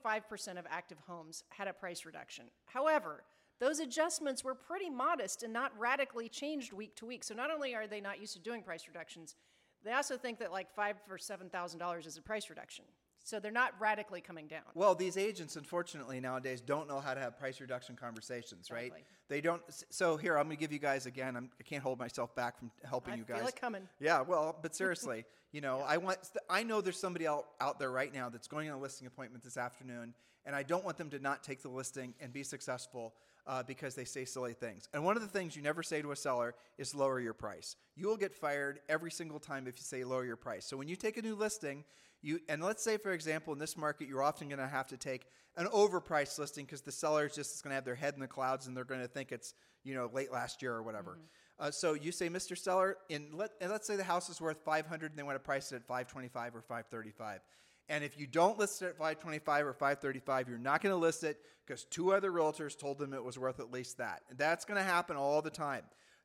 of 0.57 0.65
active 0.69 0.99
homes 1.05 1.43
had 1.49 1.67
a 1.67 1.73
price 1.73 2.05
reduction. 2.05 2.45
However, 2.63 3.25
those 3.59 3.81
adjustments 3.81 4.45
were 4.45 4.55
pretty 4.55 4.89
modest 4.89 5.43
and 5.43 5.51
not 5.51 5.77
radically 5.77 6.29
changed 6.29 6.71
week 6.71 6.95
to 6.95 7.05
week. 7.05 7.25
So 7.25 7.33
not 7.33 7.51
only 7.51 7.75
are 7.75 7.85
they 7.85 7.99
not 7.99 8.21
used 8.21 8.31
to 8.31 8.39
doing 8.39 8.63
price 8.63 8.87
reductions, 8.87 9.35
they 9.83 9.91
also 9.91 10.15
think 10.15 10.39
that 10.39 10.53
like 10.53 10.73
five 10.73 10.95
or 11.09 11.17
seven 11.17 11.49
thousand 11.49 11.79
dollars 11.79 12.05
is 12.05 12.15
a 12.15 12.21
price 12.21 12.49
reduction. 12.49 12.85
So 13.29 13.39
they're 13.39 13.51
not 13.51 13.73
radically 13.79 14.21
coming 14.21 14.47
down. 14.47 14.63
Well, 14.73 14.95
these 14.95 15.15
agents, 15.15 15.55
unfortunately, 15.55 16.19
nowadays 16.19 16.61
don't 16.61 16.87
know 16.87 16.99
how 16.99 17.13
to 17.13 17.19
have 17.19 17.37
price 17.37 17.61
reduction 17.61 17.95
conversations, 17.95 18.71
right? 18.71 18.91
They 19.27 19.39
don't. 19.39 19.61
So 19.91 20.17
here, 20.17 20.35
I'm 20.35 20.45
going 20.45 20.57
to 20.57 20.59
give 20.59 20.71
you 20.71 20.79
guys 20.79 21.05
again. 21.05 21.37
I'm, 21.37 21.51
I 21.59 21.63
can't 21.63 21.83
hold 21.83 21.99
myself 21.99 22.35
back 22.35 22.57
from 22.57 22.71
helping 22.83 23.13
I 23.13 23.17
you 23.17 23.23
guys. 23.23 23.37
feel 23.37 23.47
it 23.47 23.61
coming. 23.61 23.83
Yeah, 23.99 24.21
well, 24.21 24.57
but 24.59 24.75
seriously, 24.83 25.25
you 25.51 25.61
know, 25.61 25.83
I 25.87 25.97
want. 25.97 26.17
I 26.49 26.63
know 26.63 26.81
there's 26.81 26.99
somebody 26.99 27.27
out, 27.27 27.45
out 27.61 27.77
there 27.77 27.91
right 27.91 28.11
now 28.11 28.29
that's 28.29 28.47
going 28.47 28.67
on 28.67 28.79
a 28.79 28.81
listing 28.81 29.05
appointment 29.05 29.43
this 29.43 29.57
afternoon, 29.57 30.15
and 30.47 30.55
I 30.55 30.63
don't 30.63 30.83
want 30.83 30.97
them 30.97 31.11
to 31.11 31.19
not 31.19 31.43
take 31.43 31.61
the 31.61 31.69
listing 31.69 32.15
and 32.19 32.33
be 32.33 32.41
successful 32.41 33.13
uh, 33.45 33.61
because 33.61 33.93
they 33.93 34.05
say 34.05 34.25
silly 34.25 34.53
things. 34.53 34.89
And 34.91 35.03
one 35.03 35.15
of 35.15 35.21
the 35.21 35.27
things 35.27 35.55
you 35.55 35.61
never 35.61 35.83
say 35.83 36.01
to 36.01 36.11
a 36.11 36.15
seller 36.15 36.55
is 36.79 36.95
lower 36.95 37.19
your 37.19 37.33
price. 37.33 37.75
You 37.95 38.07
will 38.07 38.17
get 38.17 38.33
fired 38.33 38.79
every 38.89 39.11
single 39.11 39.39
time 39.39 39.67
if 39.67 39.75
you 39.77 39.83
say 39.83 40.03
lower 40.03 40.25
your 40.25 40.35
price. 40.35 40.65
So 40.65 40.77
when 40.77 40.87
you 40.87 40.95
take 40.95 41.17
a 41.17 41.21
new 41.21 41.35
listing, 41.35 41.83
you 42.21 42.39
and 42.49 42.63
let's 42.63 42.83
say 42.83 42.97
for 42.97 43.11
example 43.11 43.53
in 43.53 43.59
this 43.59 43.77
market 43.77 44.07
you're 44.07 44.23
often 44.23 44.49
going 44.49 44.59
to 44.59 44.67
have 44.67 44.87
to 44.87 44.97
take 44.97 45.25
an 45.57 45.67
overpriced 45.67 46.37
listing 46.39 46.65
because 46.65 46.81
the 46.81 46.91
seller 46.91 47.25
is 47.25 47.35
just 47.35 47.63
going 47.63 47.71
to 47.71 47.75
have 47.75 47.85
their 47.85 47.95
head 47.95 48.13
in 48.13 48.19
the 48.19 48.27
clouds 48.27 48.67
and 48.67 48.75
they're 48.75 48.83
going 48.83 49.01
to 49.01 49.07
think 49.07 49.31
it's 49.31 49.53
you 49.83 49.93
know 49.93 50.09
late 50.13 50.31
last 50.31 50.61
year 50.61 50.73
or 50.73 50.83
whatever. 50.83 51.17
Uh, 51.59 51.69
so 51.69 51.93
you 51.93 52.11
say, 52.11 52.29
Mr. 52.29 52.57
Seller, 52.57 52.97
in 53.09 53.27
let 53.33 53.51
and 53.59 53.69
let's 53.69 53.85
say 53.85 53.95
the 53.95 54.03
house 54.03 54.29
is 54.29 54.39
worth 54.39 54.63
500 54.63 55.11
and 55.11 55.19
they 55.19 55.23
want 55.23 55.35
to 55.35 55.39
price 55.39 55.71
it 55.71 55.77
at 55.77 55.83
525 55.83 56.55
or 56.55 56.61
535. 56.61 57.41
And 57.89 58.03
if 58.03 58.19
you 58.19 58.27
don't 58.27 58.57
list 58.59 58.81
it 58.81 58.85
at 58.85 58.97
525 58.97 59.65
or 59.65 59.73
535, 59.73 60.47
you're 60.47 60.57
not 60.59 60.81
going 60.81 60.93
to 60.93 60.97
list 60.97 61.23
it 61.23 61.41
because 61.65 61.85
two 61.85 62.13
other 62.13 62.31
realtors 62.31 62.77
told 62.77 62.99
them 62.99 63.13
it 63.13 63.23
was 63.23 63.37
worth 63.37 63.59
at 63.59 63.71
least 63.71 63.97
that. 63.97 64.21
And 64.29 64.37
that's 64.37 64.63
going 64.63 64.77
to 64.77 64.83
happen 64.83 65.17
all 65.17 65.41
the 65.41 65.49
time. 65.49 65.83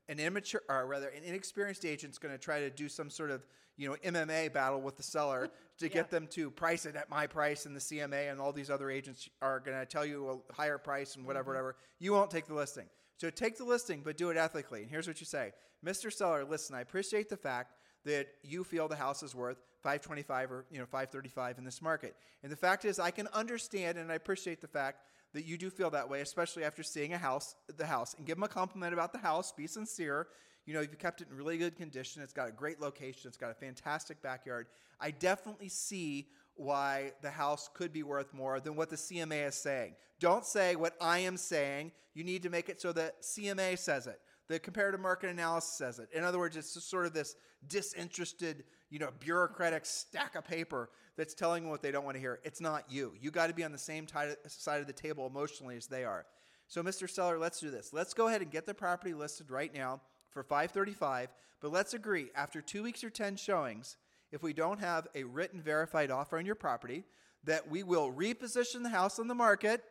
An 0.08 0.18
immature, 0.20 0.62
or 0.68 0.86
rather, 0.86 1.08
an 1.08 1.22
inexperienced 1.24 1.84
agent's 1.84 2.18
going 2.18 2.32
to 2.32 2.38
try 2.38 2.60
to 2.60 2.70
do 2.70 2.88
some 2.88 3.08
sort 3.08 3.30
of, 3.30 3.46
you 3.76 3.88
know, 3.88 3.96
MMA 4.04 4.52
battle 4.52 4.80
with 4.80 4.96
the 4.96 5.02
seller 5.02 5.50
to 5.78 5.88
get 5.88 6.10
them 6.10 6.26
to 6.32 6.50
price 6.50 6.84
it 6.86 6.94
at 6.94 7.08
my 7.08 7.26
price, 7.26 7.66
and 7.66 7.74
the 7.74 7.80
CMA 7.80 8.30
and 8.30 8.40
all 8.40 8.52
these 8.52 8.70
other 8.70 8.90
agents 8.90 9.28
are 9.40 9.60
going 9.60 9.78
to 9.78 9.86
tell 9.86 10.04
you 10.04 10.42
a 10.50 10.52
higher 10.52 10.78
price 10.78 11.16
and 11.16 11.26
whatever, 11.26 11.52
mm-hmm. 11.52 11.64
whatever. 11.64 11.76
You 11.98 12.12
won't 12.12 12.30
take 12.30 12.46
the 12.46 12.54
listing. 12.54 12.86
So 13.16 13.30
take 13.30 13.56
the 13.56 13.64
listing, 13.64 14.02
but 14.04 14.16
do 14.16 14.30
it 14.30 14.36
ethically. 14.36 14.82
And 14.82 14.90
here's 14.90 15.06
what 15.06 15.20
you 15.20 15.26
say, 15.26 15.52
Mr. 15.84 16.12
Seller, 16.12 16.44
listen, 16.44 16.74
I 16.74 16.80
appreciate 16.80 17.28
the 17.28 17.36
fact 17.36 17.74
that 18.04 18.26
you 18.42 18.64
feel 18.64 18.88
the 18.88 18.96
house 18.96 19.22
is 19.22 19.34
worth 19.34 19.58
525 19.82 20.52
or 20.52 20.64
you 20.70 20.78
know 20.78 20.86
535 20.86 21.58
in 21.58 21.64
this 21.64 21.82
market. 21.82 22.16
And 22.42 22.50
the 22.50 22.56
fact 22.56 22.84
is 22.84 22.98
I 22.98 23.10
can 23.10 23.28
understand 23.28 23.98
and 23.98 24.10
I 24.10 24.14
appreciate 24.14 24.60
the 24.60 24.68
fact 24.68 25.04
that 25.34 25.44
you 25.44 25.58
do 25.58 25.68
feel 25.68 25.90
that 25.90 26.08
way, 26.08 26.20
especially 26.20 26.64
after 26.64 26.82
seeing 26.82 27.12
a 27.12 27.18
house, 27.18 27.56
the 27.76 27.84
house, 27.84 28.14
and 28.14 28.24
give 28.24 28.36
them 28.36 28.44
a 28.44 28.48
compliment 28.48 28.94
about 28.94 29.12
the 29.12 29.18
house. 29.18 29.52
Be 29.52 29.66
sincere. 29.66 30.28
You 30.64 30.72
know, 30.72 30.80
you've 30.80 30.98
kept 30.98 31.20
it 31.20 31.28
in 31.30 31.36
really 31.36 31.58
good 31.58 31.76
condition. 31.76 32.22
It's 32.22 32.32
got 32.32 32.48
a 32.48 32.52
great 32.52 32.80
location. 32.80 33.28
It's 33.28 33.36
got 33.36 33.50
a 33.50 33.54
fantastic 33.54 34.22
backyard. 34.22 34.68
I 35.00 35.10
definitely 35.10 35.68
see 35.68 36.28
why 36.54 37.12
the 37.20 37.30
house 37.30 37.68
could 37.74 37.92
be 37.92 38.04
worth 38.04 38.32
more 38.32 38.60
than 38.60 38.76
what 38.76 38.88
the 38.88 38.96
CMA 38.96 39.48
is 39.48 39.56
saying. 39.56 39.96
Don't 40.20 40.46
say 40.46 40.76
what 40.76 40.94
I 41.00 41.18
am 41.18 41.36
saying. 41.36 41.90
You 42.14 42.22
need 42.22 42.44
to 42.44 42.50
make 42.50 42.68
it 42.68 42.80
so 42.80 42.92
that 42.92 43.22
CMA 43.22 43.76
says 43.76 44.06
it. 44.06 44.20
The 44.46 44.60
comparative 44.60 45.00
market 45.00 45.30
analysis 45.30 45.72
says 45.72 45.98
it. 45.98 46.08
In 46.14 46.22
other 46.22 46.38
words, 46.38 46.56
it's 46.56 46.74
just 46.74 46.88
sort 46.88 47.06
of 47.06 47.12
this 47.12 47.34
disinterested, 47.66 48.64
you 48.88 49.00
know, 49.00 49.10
bureaucratic 49.18 49.84
stack 49.84 50.36
of 50.36 50.44
paper 50.44 50.90
that's 51.16 51.34
telling 51.34 51.62
them 51.62 51.70
what 51.70 51.82
they 51.82 51.90
don't 51.90 52.04
want 52.04 52.16
to 52.16 52.20
hear. 52.20 52.40
It's 52.44 52.60
not 52.60 52.84
you. 52.90 53.12
You 53.20 53.30
got 53.30 53.48
to 53.48 53.54
be 53.54 53.64
on 53.64 53.72
the 53.72 53.78
same 53.78 54.06
ti- 54.06 54.34
side 54.46 54.80
of 54.80 54.86
the 54.86 54.92
table 54.92 55.26
emotionally 55.26 55.76
as 55.76 55.86
they 55.86 56.04
are. 56.04 56.26
So, 56.66 56.82
Mr. 56.82 57.08
Seller, 57.08 57.38
let's 57.38 57.60
do 57.60 57.70
this. 57.70 57.92
Let's 57.92 58.14
go 58.14 58.28
ahead 58.28 58.42
and 58.42 58.50
get 58.50 58.66
the 58.66 58.74
property 58.74 59.14
listed 59.14 59.50
right 59.50 59.72
now 59.74 60.00
for 60.30 60.42
535, 60.42 61.28
but 61.60 61.70
let's 61.70 61.94
agree 61.94 62.30
after 62.34 62.60
2 62.60 62.82
weeks 62.82 63.04
or 63.04 63.10
10 63.10 63.36
showings, 63.36 63.96
if 64.32 64.42
we 64.42 64.52
don't 64.52 64.80
have 64.80 65.06
a 65.14 65.24
written 65.24 65.60
verified 65.60 66.10
offer 66.10 66.38
on 66.38 66.46
your 66.46 66.56
property, 66.56 67.04
that 67.44 67.70
we 67.70 67.82
will 67.82 68.12
reposition 68.12 68.82
the 68.82 68.88
house 68.88 69.18
on 69.18 69.28
the 69.28 69.34
market 69.34 69.84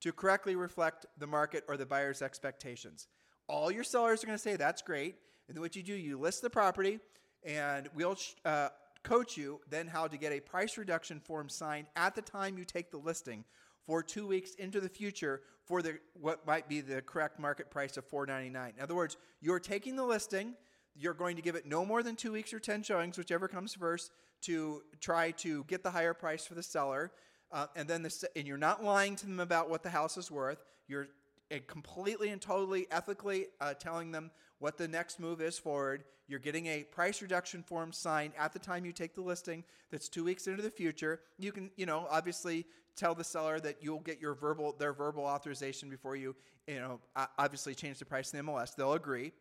to 0.00 0.12
correctly 0.12 0.54
reflect 0.54 1.06
the 1.18 1.26
market 1.26 1.64
or 1.68 1.76
the 1.76 1.86
buyer's 1.86 2.22
expectations. 2.22 3.08
All 3.48 3.70
your 3.70 3.84
sellers 3.84 4.22
are 4.22 4.26
going 4.26 4.38
to 4.38 4.42
say 4.42 4.56
that's 4.56 4.82
great, 4.82 5.16
and 5.48 5.56
then 5.56 5.62
what 5.62 5.74
you 5.74 5.82
do, 5.82 5.94
you 5.94 6.18
list 6.18 6.42
the 6.42 6.50
property, 6.50 7.00
and 7.44 7.88
we'll 7.94 8.16
uh, 8.44 8.68
coach 9.02 9.36
you 9.36 9.60
then 9.68 9.86
how 9.86 10.06
to 10.06 10.16
get 10.16 10.32
a 10.32 10.40
price 10.40 10.78
reduction 10.78 11.20
form 11.20 11.48
signed 11.48 11.86
at 11.96 12.14
the 12.14 12.22
time 12.22 12.56
you 12.56 12.64
take 12.64 12.90
the 12.90 12.96
listing 12.96 13.44
for 13.86 14.02
two 14.02 14.26
weeks 14.26 14.54
into 14.54 14.80
the 14.80 14.88
future 14.88 15.42
for 15.64 15.82
the 15.82 15.98
what 16.14 16.46
might 16.46 16.68
be 16.68 16.80
the 16.80 17.02
correct 17.02 17.38
market 17.38 17.70
price 17.70 17.96
of 17.96 18.04
499. 18.04 18.74
in 18.76 18.82
other 18.82 18.94
words 18.94 19.16
you're 19.40 19.60
taking 19.60 19.96
the 19.96 20.04
listing 20.04 20.54
you're 20.94 21.14
going 21.14 21.36
to 21.36 21.42
give 21.42 21.54
it 21.54 21.66
no 21.66 21.84
more 21.84 22.02
than 22.02 22.16
two 22.16 22.32
weeks 22.32 22.52
or 22.52 22.60
10 22.60 22.82
showings 22.82 23.18
whichever 23.18 23.48
comes 23.48 23.74
first 23.74 24.12
to 24.42 24.82
try 25.00 25.30
to 25.30 25.64
get 25.64 25.82
the 25.82 25.90
higher 25.90 26.14
price 26.14 26.46
for 26.46 26.54
the 26.54 26.62
seller 26.62 27.12
uh, 27.52 27.66
and 27.76 27.86
then 27.86 28.02
the, 28.02 28.28
and 28.36 28.46
you're 28.46 28.56
not 28.56 28.82
lying 28.82 29.14
to 29.16 29.26
them 29.26 29.40
about 29.40 29.68
what 29.68 29.82
the 29.82 29.90
house 29.90 30.16
is 30.16 30.30
worth 30.30 30.64
you're 30.86 31.08
uh, 31.52 31.56
completely 31.66 32.30
and 32.30 32.40
totally 32.40 32.86
ethically 32.90 33.46
uh, 33.60 33.74
telling 33.74 34.12
them 34.12 34.30
what 34.62 34.78
the 34.78 34.86
next 34.86 35.18
move 35.18 35.40
is 35.40 35.58
forward. 35.58 36.04
You're 36.28 36.38
getting 36.38 36.66
a 36.66 36.84
price 36.84 37.20
reduction 37.20 37.64
form 37.64 37.90
signed 37.92 38.32
at 38.38 38.52
the 38.52 38.60
time 38.60 38.84
you 38.84 38.92
take 38.92 39.12
the 39.12 39.20
listing. 39.20 39.64
That's 39.90 40.08
two 40.08 40.22
weeks 40.22 40.46
into 40.46 40.62
the 40.62 40.70
future. 40.70 41.20
You 41.36 41.50
can, 41.50 41.72
you 41.76 41.84
know, 41.84 42.06
obviously 42.08 42.66
tell 42.94 43.16
the 43.16 43.24
seller 43.24 43.58
that 43.58 43.78
you'll 43.80 43.98
get 43.98 44.20
your 44.20 44.34
verbal, 44.34 44.76
their 44.78 44.92
verbal 44.92 45.24
authorization 45.24 45.90
before 45.90 46.14
you, 46.14 46.36
you 46.68 46.76
know, 46.76 47.00
obviously 47.38 47.74
change 47.74 47.98
the 47.98 48.04
price 48.04 48.32
in 48.32 48.38
the 48.38 48.52
MLS. 48.52 48.76
They'll 48.76 48.92
agree, 48.92 49.32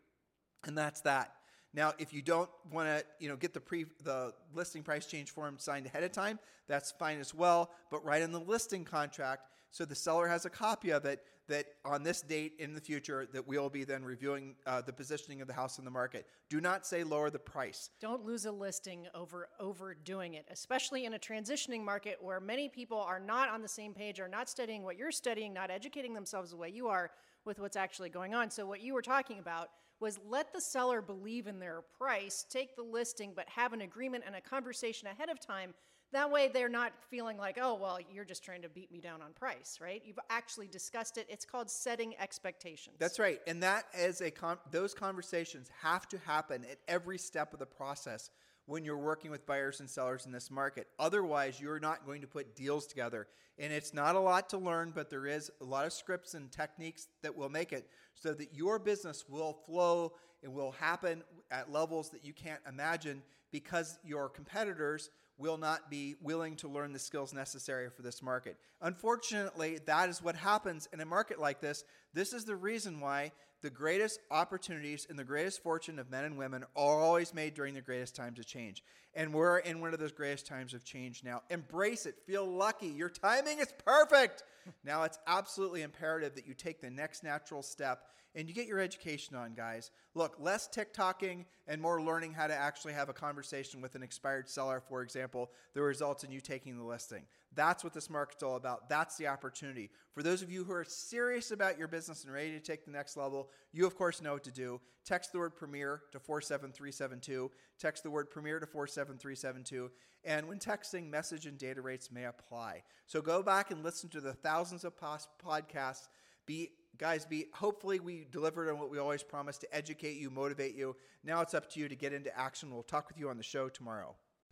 and 0.66 0.76
that's 0.76 1.02
that. 1.02 1.36
Now, 1.72 1.94
if 2.00 2.12
you 2.14 2.24
don't 2.24 2.50
want 2.72 2.88
to, 2.88 3.06
you 3.20 3.30
know, 3.30 3.36
get 3.36 3.54
the 3.54 3.62
pre 3.62 3.86
the 4.04 4.34
listing 4.56 4.82
price 4.82 5.06
change 5.06 5.30
form 5.30 5.56
signed 5.60 5.86
ahead 5.86 6.04
of 6.04 6.12
time, 6.12 6.40
that's 6.68 6.90
fine 6.90 7.20
as 7.20 7.32
well. 7.32 7.70
But 7.92 8.04
write 8.04 8.24
in 8.24 8.32
the 8.32 8.40
listing 8.40 8.86
contract 8.86 9.52
so 9.72 9.86
the 9.86 9.96
seller 9.96 10.28
has 10.28 10.46
a 10.46 10.50
copy 10.50 10.92
of 10.92 11.06
it 11.06 11.24
that 11.48 11.66
on 11.84 12.04
this 12.04 12.22
date 12.22 12.54
in 12.60 12.74
the 12.74 12.82
future 12.82 13.28
that 13.34 13.48
we'll 13.48 13.70
be 13.70 13.84
then 13.84 14.04
reviewing 14.04 14.56
uh, 14.66 14.82
the 14.82 14.94
positioning 14.94 15.42
of 15.42 15.48
the 15.48 15.54
house 15.54 15.80
in 15.80 15.86
the 15.86 15.92
market. 15.92 16.26
Do 16.50 16.62
not 16.62 16.86
say 16.86 17.04
lower 17.04 17.30
the 17.30 17.40
price. 17.40 17.90
Don't 18.00 18.26
lose 18.26 18.46
a 18.46 18.52
listing 18.52 19.08
over 19.14 19.50
overdoing 19.60 20.36
it, 20.36 20.46
especially 20.52 21.06
in 21.06 21.14
a 21.14 21.20
transitioning 21.20 21.84
market 21.84 22.18
where 22.22 22.40
many 22.40 22.70
people 22.70 23.00
are 23.00 23.20
not 23.20 23.50
on 23.50 23.62
the 23.62 23.68
same 23.68 23.94
page, 23.94 24.20
are 24.20 24.28
not 24.28 24.50
studying 24.50 24.84
what 24.84 24.98
you're 24.98 25.12
studying, 25.12 25.54
not 25.54 25.72
educating 25.72 26.14
themselves 26.14 26.52
the 26.52 26.58
way 26.58 26.70
you 26.70 26.88
are 26.88 27.12
with 27.46 27.60
what's 27.60 27.76
actually 27.76 28.10
going 28.10 28.34
on. 28.34 28.50
So 28.50 28.66
what 28.66 28.82
you 28.82 28.94
were 28.94 29.02
talking 29.02 29.40
about 29.40 29.70
was 30.02 30.20
let 30.28 30.52
the 30.52 30.60
seller 30.60 31.02
believe 31.02 31.48
in 31.48 31.60
their 31.60 31.84
price, 31.98 32.46
take 32.50 32.76
the 32.76 32.82
listing, 32.82 33.32
but 33.36 33.48
have 33.48 33.72
an 33.72 33.82
agreement 33.82 34.24
and 34.26 34.36
a 34.36 34.42
conversation 34.42 35.08
ahead 35.08 35.30
of 35.30 35.40
time. 35.40 35.74
That 36.12 36.30
way, 36.30 36.50
they're 36.54 36.68
not 36.68 36.92
feeling 37.10 37.38
like, 37.38 37.58
oh, 37.62 37.76
well, 37.76 38.00
you're 38.12 38.26
just 38.26 38.44
trying 38.44 38.64
to 38.64 38.70
beat 38.70 38.92
me 38.92 39.00
down 39.00 39.22
on 39.22 39.32
price, 39.32 39.80
right? 39.80 40.02
You've 40.04 40.20
actually 40.30 40.68
discussed 40.68 41.18
it. 41.18 41.26
It's 41.30 41.46
called 41.46 41.70
setting 41.70 42.16
expectations. 42.20 42.98
That's 43.00 43.18
right, 43.18 43.40
and 43.48 43.64
that 43.64 43.86
is 43.98 44.20
a 44.20 44.30
con- 44.30 44.58
those 44.72 44.94
conversations 44.94 45.70
have 45.82 46.10
to 46.10 46.18
happen 46.18 46.66
at 46.70 46.80
every 46.90 47.18
step 47.18 47.54
of 47.54 47.60
the 47.60 47.66
process 47.66 48.30
when 48.72 48.86
you're 48.86 48.98
working 48.98 49.30
with 49.30 49.46
buyers 49.46 49.82
and 49.82 49.90
sellers 49.90 50.26
in 50.26 50.32
this 50.32 50.50
market. 50.50 50.88
Otherwise, 50.98 51.60
you're 51.60 51.80
not 51.80 52.06
going 52.06 52.22
to 52.22 52.28
put 52.28 52.56
deals 52.56 52.88
together. 52.88 53.28
And 53.60 53.74
it's 53.74 53.94
not 53.94 54.16
a 54.16 54.20
lot 54.20 54.48
to 54.52 54.58
learn, 54.58 54.94
but 54.96 55.10
there 55.10 55.28
is 55.28 55.52
a 55.60 55.66
lot 55.66 55.86
of 55.86 55.92
scripts 55.92 56.36
and 56.36 56.50
techniques 56.50 57.10
that 57.22 57.36
will 57.36 57.50
make 57.50 57.74
it 57.74 57.90
so 58.16 58.34
that 58.34 58.54
your 58.54 58.80
business 58.80 59.26
will 59.28 59.52
flow 59.66 60.14
and 60.42 60.54
will 60.54 60.72
happen 60.72 61.22
at 61.52 61.70
levels 61.70 62.12
that 62.12 62.24
you 62.24 62.32
can't 62.32 62.62
imagine 62.66 63.22
because 63.52 64.00
your 64.06 64.30
competitors 64.30 65.10
will 65.42 65.58
not 65.58 65.90
be 65.90 66.16
willing 66.22 66.56
to 66.58 66.68
learn 66.68 66.94
the 66.94 67.00
skills 67.00 67.34
necessary 67.34 67.90
for 67.90 68.04
this 68.04 68.22
market. 68.22 68.56
Unfortunately, 68.82 69.80
that 69.86 70.08
is 70.08 70.24
what 70.24 70.36
happens 70.36 70.88
in 70.94 71.02
a 71.02 71.06
market 71.06 71.40
like 71.40 71.60
this. 71.60 71.84
This 72.14 72.32
is 72.32 72.46
the 72.46 72.56
reason 72.56 73.00
why 73.00 73.32
the 73.62 73.70
greatest 73.70 74.20
opportunities 74.30 75.06
and 75.10 75.18
the 75.18 75.24
greatest 75.24 75.62
fortune 75.62 76.00
of 76.00 76.10
men 76.10 76.26
and 76.26 76.38
women 76.38 76.64
are 76.76 77.00
always 77.00 77.34
made 77.34 77.54
during 77.54 77.74
the 77.74 77.82
greatest 77.82 78.16
times 78.16 78.40
of 78.40 78.46
change. 78.46 78.84
And 79.14 79.34
we're 79.34 79.58
in 79.60 79.82
one 79.82 79.94
of 79.94 80.00
those 80.00 80.12
greatest 80.12 80.48
times 80.48 80.74
of 80.74 80.84
change 80.84 81.24
now. 81.24 81.42
Embrace 81.50 82.06
it. 82.06 82.16
Feel 82.26 82.46
lucky. 82.46 82.88
Your 82.88 83.10
timing 83.10 83.60
is 83.60 83.74
perfect. 83.86 84.44
Now 84.84 85.04
it's 85.04 85.20
absolutely 85.28 85.82
imperative 85.82 86.36
that 86.36 86.48
you 86.48 86.54
take 86.54 86.82
the 86.82 86.90
next 86.90 87.24
natural 87.24 87.62
step 87.62 88.06
and 88.36 88.48
you 88.48 88.54
get 88.56 88.68
your 88.68 88.80
education 88.80 89.36
on, 89.36 89.54
guys. 89.54 89.92
Look, 90.16 90.36
less 90.40 90.68
TikToking 90.70 91.46
and 91.68 91.82
more 91.82 92.02
learning 92.02 92.34
how 92.34 92.48
to 92.48 92.56
actually 92.56 92.94
have 92.94 93.10
a 93.10 93.14
conversation 93.14 93.82
with 93.82 93.96
an 93.96 94.04
expired 94.04 94.50
seller, 94.50 94.82
for 94.88 95.02
example, 95.02 95.52
that 95.74 95.82
results 95.82 96.24
in 96.24 96.32
you 96.32 96.40
taking 96.40 96.78
the 96.78 96.84
listing. 96.84 97.24
That's 97.54 97.84
what 97.84 97.94
this 97.94 98.10
market's 98.10 98.44
all 98.44 98.56
about. 98.56 98.88
That's 98.88 99.18
the 99.18 99.28
opportunity. 99.28 99.90
For 100.14 100.24
those 100.24 100.42
of 100.42 100.52
you 100.52 100.64
who 100.64 100.72
are 100.72 100.86
serious 100.86 101.52
about 101.52 101.78
your 101.78 101.88
business 101.88 102.24
and 102.24 102.34
ready 102.34 102.52
to 102.52 102.60
take 102.60 102.86
the 102.86 102.92
next 102.92 103.18
level, 103.18 103.50
you 103.74 103.86
of 103.86 103.96
course 103.96 104.22
know 104.22 104.34
what 104.34 104.44
to 104.46 104.52
do. 104.52 104.80
Text 105.06 105.32
the 105.32 105.40
word 105.40 105.56
premier 105.56 106.04
to 106.12 106.20
47372. 106.20 107.52
Text 107.80 108.04
the 108.04 108.10
word 108.10 108.30
premier 108.30 108.60
to 108.60 108.66
47372. 108.66 109.92
And 110.24 110.48
when 110.48 110.60
texting, 110.60 111.10
message 111.10 111.46
and 111.46 111.58
data 111.58 111.82
rates 111.82 112.12
may 112.12 112.26
apply. 112.26 112.84
So 113.08 113.22
go 113.22 113.42
back 113.42 113.72
and 113.72 113.84
listen 113.84 114.10
to 114.10 114.22
the 114.22 114.34
thousands 114.34 114.84
of 114.86 114.94
podcasts. 114.98 116.08
Be 116.46 116.70
guys, 116.98 117.26
be 117.26 117.48
hopefully 117.54 118.00
we 118.00 118.28
delivered 118.32 118.70
on 118.70 118.80
what 118.80 118.92
we 118.92 119.00
always 119.00 119.24
promised 119.24 119.62
to 119.62 119.76
educate 119.76 120.18
you, 120.18 120.30
motivate 120.30 120.76
you. 120.76 120.96
Now 121.24 121.42
it's 121.42 121.54
up 121.54 121.70
to 121.72 121.80
you 121.80 121.90
to 121.90 121.96
get 121.96 122.14
into 122.14 122.38
action. 122.38 122.72
We'll 122.72 122.84
talk 122.84 123.08
with 123.08 123.18
you 123.18 123.30
on 123.30 123.38
the 123.38 123.44
show 123.44 123.70
tomorrow. 123.70 124.16